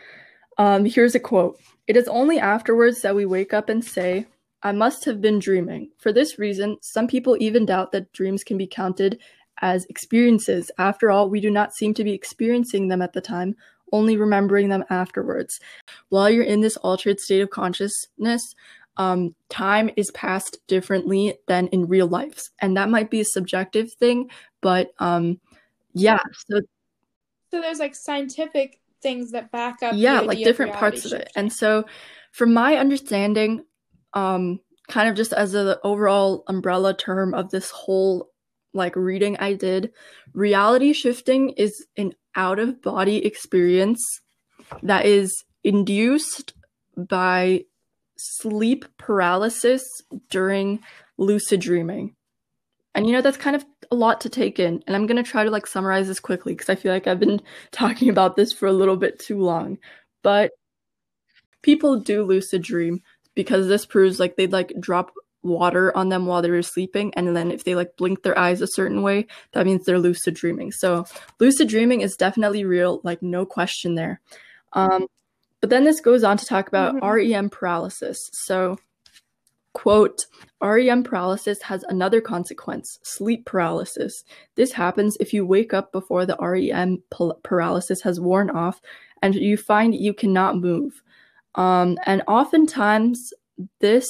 um 0.59 0.85
here's 0.85 1.15
a 1.15 1.21
quote 1.21 1.59
it 1.87 1.97
is 1.97 2.09
only 2.09 2.39
afterwards 2.39 3.03
that 3.03 3.15
we 3.15 3.25
wake 3.25 3.55
up 3.55 3.69
and 3.69 3.85
say 3.85 4.27
i 4.63 4.71
must 4.71 5.05
have 5.05 5.21
been 5.21 5.39
dreaming 5.39 5.91
for 5.99 6.13
this 6.13 6.39
reason 6.39 6.77
some 6.83 7.07
people 7.07 7.37
even 7.41 7.65
doubt 7.65 7.93
that 7.93 8.13
dreams 8.13 8.45
can 8.45 8.59
be 8.59 8.67
counted 8.67 9.19
as 9.63 9.87
experiences 9.87 10.71
after 10.79 11.11
all 11.11 11.31
we 11.31 11.41
do 11.41 11.51
not 11.51 11.73
seem 11.73 11.95
to 11.95 12.05
be 12.05 12.13
experiencing 12.13 12.89
them 12.89 13.01
at 13.01 13.13
the 13.13 13.21
time 13.21 13.55
only 13.95 14.17
remembering 14.17 14.69
them 14.69 14.85
afterwards. 14.91 15.61
While 16.09 16.29
you're 16.29 16.45
in 16.45 16.61
this 16.61 16.77
altered 16.79 17.21
state 17.21 17.41
of 17.41 17.51
consciousness, 17.51 18.55
um, 18.97 19.35
time 19.49 19.91
is 19.97 20.11
passed 20.13 20.59
differently 20.69 21.37
than 21.49 21.69
in 21.69 21.87
real 21.87 22.07
life. 22.07 22.43
And 22.61 22.77
that 22.77 22.91
might 22.91 23.11
be 23.11 23.21
a 23.21 23.25
subjective 23.25 23.93
thing, 23.93 24.31
but 24.61 24.93
um, 24.99 25.41
yeah. 25.95 26.21
So, 26.49 26.61
so 27.51 27.61
there's 27.61 27.79
like 27.79 27.95
scientific 27.95 28.81
things 29.03 29.31
that 29.33 29.51
back 29.53 29.83
up. 29.83 29.95
Yeah, 29.97 30.21
like 30.21 30.39
different 30.39 30.75
parts 30.75 31.05
of 31.05 31.13
it. 31.13 31.31
And 31.37 31.53
so, 31.53 31.85
from 32.33 32.53
my 32.53 32.77
understanding, 32.77 33.65
um, 34.13 34.61
kind 34.89 35.09
of 35.09 35.15
just 35.15 35.33
as 35.33 35.55
an 35.55 35.77
overall 35.85 36.45
umbrella 36.49 36.95
term 36.95 37.35
of 37.35 37.51
this 37.51 37.71
whole 37.71 38.31
like 38.73 38.97
reading 38.97 39.37
I 39.39 39.55
did, 39.55 39.93
reality 40.33 40.93
shifting 40.93 41.51
is 41.51 41.87
an 41.97 42.15
out 42.35 42.59
of 42.59 42.83
body 42.83 43.25
experience 43.25 44.01
that 44.83 45.07
is 45.07 45.45
induced 45.63 46.55
by 46.97 47.65
sleep 48.17 48.85
paralysis 48.99 49.83
during 50.29 50.81
lucid 51.19 51.61
dreaming. 51.61 52.17
And 52.95 53.07
you 53.07 53.13
know, 53.13 53.21
that's 53.21 53.37
kind 53.37 53.57
of 53.57 53.65
a 53.91 53.95
lot 53.97 54.21
to 54.23 54.29
take 54.29 54.59
in. 54.59 54.83
And 54.87 54.95
I'm 54.95 55.07
going 55.07 55.23
to 55.23 55.29
try 55.29 55.45
to 55.45 55.51
like 55.51 55.67
summarize 55.67 56.07
this 56.07 56.21
quickly 56.21 56.55
because 56.55 56.69
I 56.69 56.75
feel 56.75 56.93
like 56.93 57.07
I've 57.07 57.21
been 57.21 57.41
talking 57.73 58.09
about 58.09 58.37
this 58.37 58.53
for 58.53 58.67
a 58.67 58.73
little 58.73 58.97
bit 58.97 59.19
too 59.19 59.39
long. 59.39 59.79
But 60.23 60.53
people 61.63 61.99
do 61.99 62.23
lucid 62.23 62.63
dream 62.63 63.03
because 63.35 63.67
this 63.67 63.87
proves 63.87 64.21
like 64.21 64.37
they'd 64.37 64.53
like 64.53 64.73
drop 64.79 65.13
water 65.43 65.95
on 65.97 66.09
them 66.09 66.27
while 66.27 66.41
they 66.41 66.51
were 66.51 66.63
sleeping 66.63 67.13
and 67.15 67.37
then 67.37 67.51
if 67.51 67.65
they 67.65 67.75
like 67.75 67.97
blink 67.97 68.23
their 68.23 68.39
eyes 68.39 68.63
a 68.63 68.67
certain 68.67 69.03
way 69.03 69.27
that 69.53 69.67
means 69.67 69.85
they're 69.85 69.99
lucid 69.99 70.35
dreaming 70.35 70.73
so 70.73 71.05
lucid 71.39 71.69
dreaming 71.69 72.01
is 72.01 72.17
definitely 72.17 72.65
real 72.65 73.01
like 73.05 73.23
no 73.23 73.45
question 73.45 73.95
there 73.95 74.21
um 74.73 75.07
but 75.61 75.69
then 75.69 75.85
this 75.85 76.01
goes 76.01 76.25
on 76.25 76.39
to 76.39 76.47
talk 76.47 76.67
about 76.67 76.95
mm-hmm. 76.95 77.33
rem 77.33 77.51
paralysis 77.51 78.31
so 78.33 78.79
quote 79.75 80.27
rem 80.61 81.03
paralysis 81.03 81.61
has 81.63 81.83
another 81.85 82.21
consequence 82.21 82.99
sleep 83.03 83.45
paralysis 83.45 84.25
this 84.55 84.73
happens 84.73 85.17
if 85.21 85.33
you 85.33 85.45
wake 85.45 85.75
up 85.75 85.93
before 85.93 86.25
the 86.25 86.37
rem 86.41 87.03
paralysis 87.43 88.01
has 88.01 88.21
worn 88.21 88.51
off 88.51 88.81
and 89.21 89.35
you 89.35 89.57
find 89.57 89.95
you 89.95 90.15
cannot 90.15 90.57
move 90.57 91.03
um, 91.57 91.99
and 92.07 92.23
oftentimes 92.27 93.33
this 93.81 94.09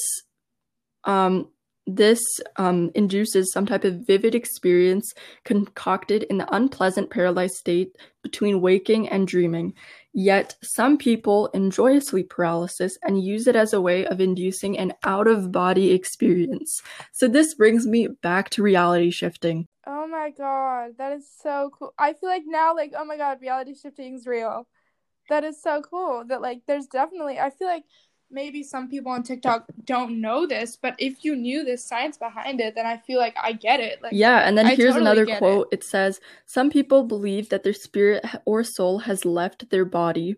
um, 1.05 1.49
this 1.87 2.23
um, 2.57 2.91
induces 2.95 3.53
some 3.53 3.67
type 3.67 3.85
of 3.85 4.07
vivid 4.07 4.35
experience 4.35 5.13
concocted 5.45 6.23
in 6.25 6.39
the 6.39 6.55
unpleasant 6.55 7.11
paralyzed 7.11 7.55
state 7.55 7.97
between 8.23 8.63
waking 8.63 9.09
and 9.09 9.29
dreaming. 9.29 9.75
Yet, 10.17 10.55
some 10.63 10.97
people 10.97 11.49
enjoy 11.49 11.99
sleep 11.99 12.31
paralysis 12.31 12.97
and 13.03 13.23
use 13.23 13.49
it 13.49 13.57
as 13.57 13.73
a 13.73 13.81
way 13.81 14.07
of 14.07 14.21
inducing 14.21 14.79
an 14.79 14.93
out 15.03 15.27
of 15.27 15.51
body 15.51 15.91
experience. 15.93 16.83
So, 17.13 17.27
this 17.27 17.55
brings 17.55 17.85
me 17.85 18.07
back 18.23 18.51
to 18.51 18.63
reality 18.63 19.11
shifting. 19.11 19.67
Oh 19.87 20.07
my 20.07 20.31
god, 20.31 20.93
that 20.99 21.13
is 21.13 21.29
so 21.43 21.71
cool. 21.77 21.93
I 21.99 22.13
feel 22.13 22.29
like 22.29 22.45
now, 22.47 22.75
like, 22.75 22.93
oh 22.97 23.05
my 23.05 23.17
god, 23.17 23.41
reality 23.41 23.75
shifting 23.75 24.15
is 24.15 24.27
real. 24.27 24.69
That 25.29 25.43
is 25.43 25.61
so 25.61 25.83
cool. 25.83 26.25
That, 26.29 26.41
like, 26.41 26.61
there's 26.67 26.87
definitely, 26.87 27.39
I 27.41 27.51
feel 27.51 27.69
like 27.69 27.85
maybe 28.31 28.63
some 28.63 28.89
people 28.89 29.13
on 29.13 29.23
TikTok 29.23 29.67
don't 29.85 30.21
know 30.21 30.47
this, 30.47 30.77
but 30.77 30.95
if 30.99 31.25
you 31.25 31.37
knew 31.37 31.65
the 31.65 31.77
science 31.77 32.19
behind 32.19 32.61
it, 32.61 32.75
then 32.75 32.87
I 32.87 32.97
feel 32.99 33.19
like 33.19 33.37
I 33.41 33.53
get 33.53 33.81
it. 33.81 34.03
Like 34.03 34.13
Yeah, 34.13 34.39
and 34.41 34.57
then 34.57 34.67
I 34.67 34.75
here's 34.75 34.95
totally 34.95 35.19
another 35.19 35.39
quote. 35.39 35.69
It. 35.71 35.85
says, 35.85 36.21
Some 36.47 36.71
people 36.71 37.05
believe 37.05 37.49
that 37.51 37.63
their 37.63 37.73
spirit 37.73 38.25
or 38.45 38.65
soul 38.65 38.99
has 38.99 39.25
left 39.25 39.71
their 39.71 39.85
body, 39.85 40.37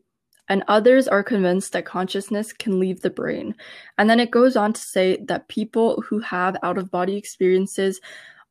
and 0.48 0.62
others 0.68 1.08
are 1.08 1.22
convinced 1.22 1.72
that 1.72 1.86
consciousness 1.86 2.52
can 2.52 2.78
leave 2.78 3.00
the 3.00 3.10
brain. 3.10 3.54
And 3.98 4.08
then 4.08 4.20
it 4.20 4.30
goes 4.30 4.56
on 4.56 4.72
to 4.72 4.80
say 4.80 5.18
that 5.24 5.48
people 5.48 6.02
who 6.02 6.20
have 6.20 6.56
out 6.62 6.78
of 6.78 6.90
body 6.90 7.16
experiences 7.16 8.00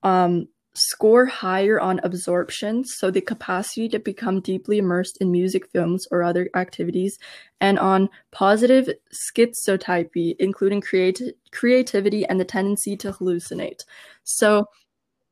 um, 0.03 0.47
score 0.75 1.25
higher 1.25 1.79
on 1.79 1.99
absorption, 2.03 2.83
so 2.83 3.09
the 3.09 3.21
capacity 3.21 3.87
to 3.89 3.99
become 3.99 4.41
deeply 4.41 4.77
immersed 4.77 5.17
in 5.21 5.31
music, 5.31 5.69
films, 5.71 6.07
or 6.11 6.21
other 6.21 6.49
activities, 6.55 7.17
and 7.61 7.79
on 7.79 8.09
positive 8.31 8.89
schizotypy, 9.13 10.35
including 10.39 10.81
creati- 10.81 11.33
creativity 11.51 12.25
and 12.25 12.39
the 12.39 12.45
tendency 12.45 12.97
to 12.97 13.11
hallucinate. 13.11 13.81
So 14.23 14.65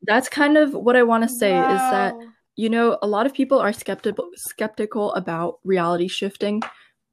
that's 0.03 0.29
kind 0.29 0.57
of 0.57 0.73
what 0.73 0.95
I 0.95 1.03
want 1.03 1.23
to 1.23 1.29
say 1.29 1.51
wow. 1.51 1.75
is 1.75 1.81
that 1.91 2.15
you 2.55 2.69
know 2.69 2.97
a 3.01 3.07
lot 3.07 3.25
of 3.25 3.33
people 3.33 3.59
are 3.59 3.73
skeptical 3.73 4.29
skeptical 4.35 5.13
about 5.13 5.59
reality 5.63 6.07
shifting, 6.07 6.61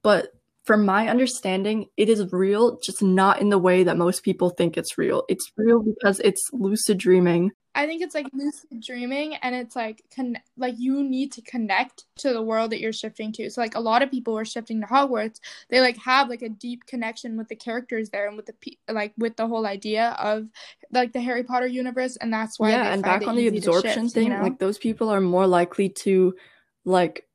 but 0.03 0.33
from 0.63 0.85
my 0.85 1.07
understanding, 1.07 1.87
it 1.97 2.07
is 2.07 2.31
real, 2.31 2.79
just 2.79 3.01
not 3.01 3.41
in 3.41 3.49
the 3.49 3.57
way 3.57 3.83
that 3.83 3.97
most 3.97 4.23
people 4.23 4.51
think 4.51 4.77
it's 4.77 4.97
real. 4.97 5.23
It's 5.27 5.51
real 5.57 5.81
because 5.81 6.19
it's 6.19 6.49
lucid 6.53 6.99
dreaming. 6.99 7.51
I 7.73 7.85
think 7.85 8.01
it's 8.01 8.13
like 8.13 8.27
lucid 8.33 8.81
dreaming 8.81 9.35
and 9.35 9.55
it's 9.55 9.75
like 9.75 10.03
con- 10.13 10.37
like 10.57 10.75
you 10.77 11.03
need 11.03 11.31
to 11.33 11.41
connect 11.41 12.05
to 12.17 12.33
the 12.33 12.41
world 12.41 12.71
that 12.71 12.81
you're 12.81 12.91
shifting 12.91 13.31
to. 13.33 13.49
So 13.49 13.61
like 13.61 13.75
a 13.75 13.79
lot 13.79 14.01
of 14.01 14.11
people 14.11 14.33
who 14.33 14.39
are 14.39 14.45
shifting 14.45 14.81
to 14.81 14.87
Hogwarts, 14.87 15.39
they 15.69 15.79
like 15.79 15.97
have 15.97 16.29
like 16.29 16.41
a 16.41 16.49
deep 16.49 16.85
connection 16.85 17.37
with 17.37 17.47
the 17.47 17.55
characters 17.55 18.09
there 18.09 18.27
and 18.27 18.35
with 18.35 18.45
the 18.45 18.53
pe- 18.53 18.93
like 18.93 19.13
with 19.17 19.37
the 19.37 19.47
whole 19.47 19.65
idea 19.65 20.17
of 20.19 20.47
like 20.91 21.13
the 21.13 21.21
Harry 21.21 21.43
Potter 21.43 21.67
universe 21.67 22.17
and 22.17 22.33
that's 22.33 22.59
why 22.59 22.71
Yeah, 22.71 22.93
and 22.93 23.03
back 23.03 23.25
on 23.25 23.35
the 23.35 23.47
absorption 23.47 24.05
shift, 24.05 24.15
thing, 24.15 24.27
you 24.27 24.33
know? 24.33 24.43
like 24.43 24.59
those 24.59 24.77
people 24.77 25.09
are 25.09 25.21
more 25.21 25.47
likely 25.47 25.87
to 25.89 26.35
like 26.83 27.25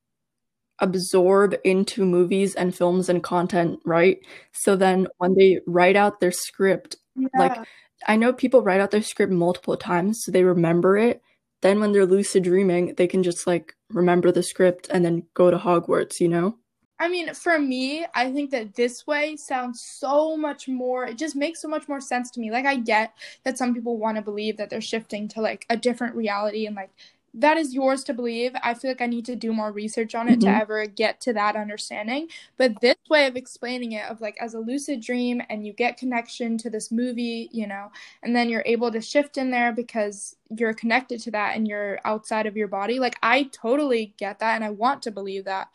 absorb 0.81 1.55
into 1.65 2.05
movies 2.05 2.55
and 2.55 2.75
films 2.75 3.09
and 3.09 3.23
content, 3.23 3.81
right? 3.87 4.19
So 4.53 4.77
then 4.77 5.07
when 5.17 5.35
they 5.35 5.61
write 5.67 5.97
out 5.97 6.21
their 6.21 6.31
script, 6.31 6.97
yeah. 7.15 7.29
like 7.35 7.67
I 8.07 8.17
know 8.17 8.33
people 8.33 8.63
write 8.63 8.81
out 8.81 8.91
their 8.91 9.03
script 9.03 9.33
multiple 9.33 9.77
times 9.77 10.25
so 10.25 10.33
they 10.33 10.45
remember 10.45 10.97
it. 10.97 11.23
Then 11.63 11.81
when 11.81 11.93
they're 11.93 12.07
lucid 12.07 12.45
dreaming, 12.45 12.95
they 12.97 13.07
can 13.07 13.23
just 13.23 13.47
like 13.47 13.75
remember 13.91 14.31
the 14.31 14.43
script 14.43 14.89
and 14.91 15.05
then 15.05 15.25
go 15.35 15.51
to 15.51 15.59
Hogwarts, 15.59 16.21
you 16.21 16.29
know? 16.29 16.59
I 16.99 17.09
mean, 17.09 17.35
for 17.35 17.59
me, 17.59 18.07
I 18.15 18.33
think 18.33 18.51
that 18.53 18.75
this 18.75 19.07
way 19.07 19.37
sounds 19.37 19.83
so 19.83 20.35
much 20.37 20.67
more, 20.67 21.05
it 21.05 21.19
just 21.19 21.37
makes 21.37 21.61
so 21.61 21.69
much 21.69 21.89
more 21.89 22.01
sense 22.01 22.31
to 22.31 22.41
me. 22.41 22.51
Like, 22.51 22.65
I 22.65 22.77
get 22.77 23.13
that 23.45 23.59
some 23.59 23.75
people 23.75 23.99
want 23.99 24.17
to 24.17 24.23
believe 24.23 24.57
that 24.57 24.71
they're 24.71 24.81
shifting 24.81 25.29
to 25.29 25.43
like 25.43 25.67
a 25.69 25.77
different 25.77 26.15
reality 26.15 26.67
and 26.67 26.75
like 26.75 26.91
that 27.37 27.59
is 27.59 27.75
yours 27.75 28.03
to 28.05 28.15
believe. 28.15 28.53
I 28.63 28.73
feel 28.73 28.91
like 28.91 29.03
I 29.03 29.07
need 29.07 29.27
to 29.27 29.37
do 29.37 29.53
more 29.53 29.71
research 29.71 30.15
on 30.15 30.29
it 30.29 30.41
mm-hmm. 30.41 30.49
to 30.51 30.57
ever 30.57 30.87
get 30.87 31.21
to 31.23 31.35
that 31.35 31.55
understanding. 31.55 32.29
But 32.57 32.81
this 32.81 32.97
way 33.11 33.27
of 33.27 33.37
explaining 33.37 33.93
it, 33.93 34.07
of 34.07 34.23
like 34.23 34.39
as 34.41 34.55
a 34.55 34.59
lucid 34.59 35.03
dream, 35.03 35.43
and 35.51 35.67
you 35.67 35.75
get 35.75 35.99
connection 35.99 36.57
to 36.59 36.71
this 36.71 36.91
movie, 36.91 37.51
you 37.53 37.67
know, 37.67 37.93
and 38.23 38.35
then 38.35 38.49
you're 38.49 38.63
able 38.65 38.91
to 38.91 39.03
shift 39.03 39.37
in 39.37 39.51
there 39.51 39.71
because 39.71 40.35
you're 40.57 40.73
connected 40.73 41.21
to 41.21 41.31
that 41.33 41.57
and 41.57 41.69
you're 41.69 42.01
outside 42.05 42.47
of 42.47 42.57
your 42.57 42.69
body. 42.69 42.99
Like, 42.99 43.19
I 43.23 43.51
totally 43.53 44.15
get 44.17 44.39
that 44.39 44.55
and 44.55 44.65
I 44.65 44.71
want 44.71 45.03
to 45.03 45.11
believe 45.11 45.45
that. 45.45 45.69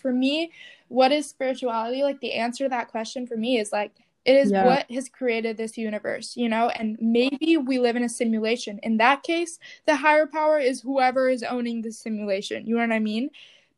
For 0.00 0.12
me, 0.12 0.52
what 0.88 1.12
is 1.12 1.28
spirituality? 1.28 2.02
Like, 2.02 2.20
the 2.20 2.32
answer 2.32 2.64
to 2.64 2.70
that 2.70 2.88
question 2.88 3.26
for 3.26 3.36
me 3.36 3.58
is 3.58 3.72
like, 3.72 3.92
it 4.24 4.36
is 4.36 4.52
yeah. 4.52 4.64
what 4.64 4.90
has 4.90 5.08
created 5.08 5.56
this 5.56 5.76
universe, 5.76 6.36
you 6.36 6.48
know, 6.48 6.68
and 6.68 6.96
maybe 7.00 7.56
we 7.56 7.78
live 7.78 7.96
in 7.96 8.04
a 8.04 8.08
simulation. 8.08 8.78
In 8.82 8.98
that 8.98 9.22
case, 9.22 9.58
the 9.86 9.96
higher 9.96 10.26
power 10.26 10.58
is 10.58 10.80
whoever 10.80 11.28
is 11.28 11.42
owning 11.42 11.82
the 11.82 11.90
simulation. 11.90 12.66
You 12.66 12.76
know 12.76 12.82
what 12.82 12.94
I 12.94 13.00
mean? 13.00 13.30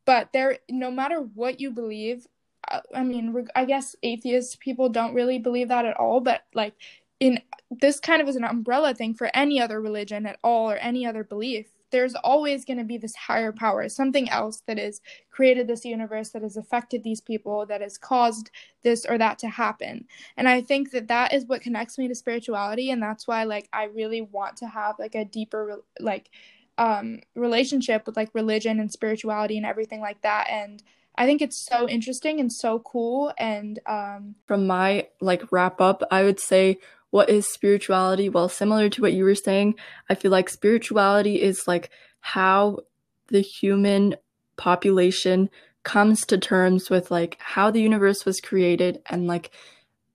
But 0.04 0.32
there, 0.32 0.58
no 0.68 0.90
matter 0.90 1.20
what 1.20 1.60
you 1.60 1.70
believe, 1.70 2.26
uh, 2.70 2.80
I 2.94 3.04
mean, 3.04 3.46
I 3.54 3.64
guess 3.64 3.96
atheist 4.02 4.60
people 4.60 4.90
don't 4.90 5.14
really 5.14 5.38
believe 5.38 5.68
that 5.68 5.86
at 5.86 5.96
all, 5.96 6.20
but 6.20 6.44
like 6.52 6.74
in 7.20 7.40
this 7.70 8.00
kind 8.00 8.20
of 8.20 8.28
is 8.28 8.36
an 8.36 8.44
umbrella 8.44 8.94
thing 8.94 9.14
for 9.14 9.30
any 9.34 9.60
other 9.60 9.80
religion 9.80 10.26
at 10.26 10.38
all 10.44 10.70
or 10.70 10.76
any 10.76 11.06
other 11.06 11.24
belief 11.24 11.68
there's 11.94 12.16
always 12.16 12.64
going 12.64 12.78
to 12.78 12.84
be 12.84 12.98
this 12.98 13.14
higher 13.14 13.52
power, 13.52 13.88
something 13.88 14.28
else 14.28 14.64
that 14.66 14.78
has 14.78 15.00
created 15.30 15.68
this 15.68 15.84
universe, 15.84 16.30
that 16.30 16.42
has 16.42 16.56
affected 16.56 17.04
these 17.04 17.20
people, 17.20 17.64
that 17.66 17.80
has 17.80 17.96
caused 17.96 18.50
this 18.82 19.06
or 19.06 19.16
that 19.16 19.38
to 19.38 19.48
happen. 19.48 20.04
And 20.36 20.48
I 20.48 20.60
think 20.60 20.90
that 20.90 21.06
that 21.06 21.32
is 21.32 21.46
what 21.46 21.62
connects 21.62 21.96
me 21.96 22.08
to 22.08 22.14
spirituality. 22.16 22.90
And 22.90 23.00
that's 23.00 23.28
why, 23.28 23.44
like, 23.44 23.68
I 23.72 23.84
really 23.84 24.22
want 24.22 24.56
to 24.56 24.66
have, 24.66 24.96
like, 24.98 25.14
a 25.14 25.24
deeper, 25.24 25.82
like, 26.00 26.30
um, 26.78 27.20
relationship 27.36 28.06
with, 28.06 28.16
like, 28.16 28.30
religion 28.34 28.80
and 28.80 28.90
spirituality 28.90 29.56
and 29.56 29.64
everything 29.64 30.00
like 30.00 30.20
that. 30.22 30.48
And, 30.50 30.82
I 31.16 31.26
think 31.26 31.42
it's 31.42 31.64
so 31.64 31.88
interesting 31.88 32.40
and 32.40 32.52
so 32.52 32.80
cool. 32.80 33.32
And 33.38 33.78
um, 33.86 34.34
from 34.46 34.66
my 34.66 35.08
like 35.20 35.52
wrap 35.52 35.80
up, 35.80 36.02
I 36.10 36.22
would 36.24 36.40
say 36.40 36.78
what 37.10 37.30
is 37.30 37.48
spirituality? 37.48 38.28
Well, 38.28 38.48
similar 38.48 38.88
to 38.90 39.00
what 39.00 39.12
you 39.12 39.24
were 39.24 39.36
saying, 39.36 39.76
I 40.10 40.16
feel 40.16 40.32
like 40.32 40.48
spirituality 40.48 41.40
is 41.40 41.68
like 41.68 41.90
how 42.20 42.80
the 43.28 43.40
human 43.40 44.16
population 44.56 45.48
comes 45.84 46.26
to 46.26 46.38
terms 46.38 46.90
with 46.90 47.10
like 47.10 47.36
how 47.38 47.70
the 47.70 47.82
universe 47.82 48.24
was 48.24 48.40
created 48.40 49.00
and 49.06 49.26
like 49.26 49.52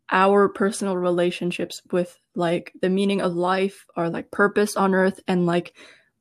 our 0.09 0.49
personal 0.49 0.97
relationships 0.97 1.81
with 1.91 2.17
like 2.35 2.73
the 2.81 2.89
meaning 2.89 3.21
of 3.21 3.33
life 3.33 3.85
or 3.95 4.09
like 4.09 4.31
purpose 4.31 4.75
on 4.75 4.95
earth 4.95 5.19
and 5.27 5.45
like 5.45 5.73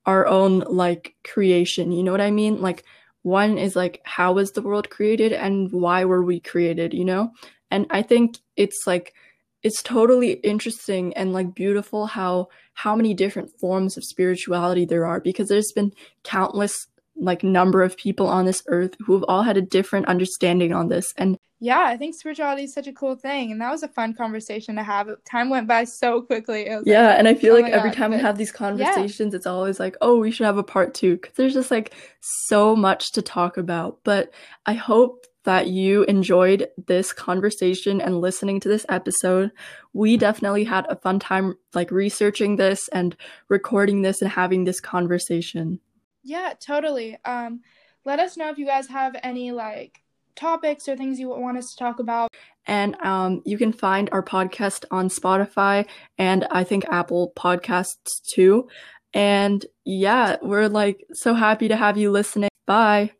our 0.04 0.26
own 0.26 0.60
like 0.60 1.14
creation 1.24 1.92
you 1.92 2.02
know 2.02 2.12
what 2.12 2.20
i 2.20 2.30
mean 2.30 2.60
like 2.60 2.84
one 3.22 3.58
is 3.58 3.76
like 3.76 4.00
how 4.04 4.32
was 4.32 4.52
the 4.52 4.62
world 4.62 4.90
created 4.90 5.32
and 5.32 5.70
why 5.72 6.04
were 6.04 6.22
we 6.22 6.40
created 6.40 6.94
you 6.94 7.04
know? 7.04 7.32
And 7.70 7.86
i 7.90 8.02
think 8.02 8.38
it's 8.56 8.86
like 8.86 9.14
it's 9.62 9.82
totally 9.82 10.32
interesting 10.32 11.12
and 11.14 11.32
like 11.32 11.54
beautiful 11.54 12.06
how 12.06 12.48
how 12.74 12.94
many 12.94 13.12
different 13.14 13.50
forms 13.58 13.96
of 13.96 14.04
spirituality 14.04 14.84
there 14.84 15.06
are 15.06 15.20
because 15.20 15.48
there's 15.48 15.72
been 15.72 15.92
countless 16.22 16.86
like 17.20 17.42
number 17.42 17.82
of 17.82 17.96
people 17.96 18.26
on 18.26 18.44
this 18.44 18.62
earth 18.68 18.94
who 19.04 19.14
have 19.14 19.24
all 19.28 19.42
had 19.42 19.56
a 19.56 19.62
different 19.62 20.06
understanding 20.06 20.72
on 20.72 20.88
this 20.88 21.12
and 21.16 21.36
yeah 21.60 21.84
i 21.86 21.96
think 21.96 22.14
spirituality 22.14 22.64
is 22.64 22.72
such 22.72 22.86
a 22.86 22.92
cool 22.92 23.16
thing 23.16 23.50
and 23.50 23.60
that 23.60 23.70
was 23.70 23.82
a 23.82 23.88
fun 23.88 24.14
conversation 24.14 24.76
to 24.76 24.82
have 24.82 25.08
time 25.24 25.50
went 25.50 25.66
by 25.66 25.84
so 25.84 26.22
quickly 26.22 26.66
yeah 26.84 27.08
like, 27.08 27.18
and 27.18 27.28
i 27.28 27.34
feel 27.34 27.54
oh 27.54 27.60
like 27.60 27.72
every 27.72 27.90
God, 27.90 27.96
time 27.96 28.10
but, 28.10 28.18
we 28.18 28.22
have 28.22 28.38
these 28.38 28.52
conversations 28.52 29.32
yeah. 29.32 29.36
it's 29.36 29.46
always 29.46 29.80
like 29.80 29.96
oh 30.00 30.18
we 30.18 30.30
should 30.30 30.46
have 30.46 30.58
a 30.58 30.62
part 30.62 30.94
two 30.94 31.16
because 31.16 31.34
there's 31.34 31.54
just 31.54 31.70
like 31.70 31.94
so 32.20 32.76
much 32.76 33.12
to 33.12 33.22
talk 33.22 33.56
about 33.56 33.98
but 34.04 34.32
i 34.66 34.74
hope 34.74 35.26
that 35.48 35.68
you 35.68 36.02
enjoyed 36.04 36.68
this 36.88 37.10
conversation 37.14 38.02
and 38.02 38.20
listening 38.20 38.60
to 38.60 38.68
this 38.68 38.84
episode. 38.90 39.50
We 39.94 40.18
definitely 40.18 40.64
had 40.64 40.84
a 40.90 40.96
fun 40.96 41.18
time 41.18 41.54
like 41.72 41.90
researching 41.90 42.56
this 42.56 42.86
and 42.88 43.16
recording 43.48 44.02
this 44.02 44.20
and 44.20 44.30
having 44.30 44.64
this 44.64 44.78
conversation. 44.78 45.80
Yeah, 46.28 46.52
totally. 46.60 47.18
Um 47.24 47.62
let 48.04 48.20
us 48.20 48.36
know 48.36 48.50
if 48.50 48.58
you 48.58 48.66
guys 48.66 48.86
have 48.88 49.16
any 49.22 49.52
like 49.52 50.02
topics 50.36 50.88
or 50.88 50.96
things 50.96 51.18
you 51.18 51.28
want 51.28 51.58
us 51.58 51.70
to 51.72 51.76
talk 51.76 51.98
about. 51.98 52.30
And 52.66 52.96
um, 53.02 53.42
you 53.44 53.58
can 53.58 53.72
find 53.72 54.08
our 54.12 54.22
podcast 54.22 54.84
on 54.90 55.08
Spotify 55.08 55.86
and 56.16 56.46
I 56.50 56.64
think 56.64 56.84
Apple 56.90 57.32
Podcasts 57.36 58.22
too. 58.26 58.68
And 59.12 59.64
yeah, 59.84 60.36
we're 60.42 60.68
like 60.68 61.04
so 61.12 61.34
happy 61.34 61.68
to 61.68 61.76
have 61.76 61.96
you 61.96 62.10
listening. 62.10 62.50
Bye. 62.66 63.12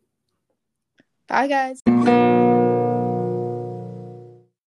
Bye, 1.28 1.48
guys. 1.48 1.82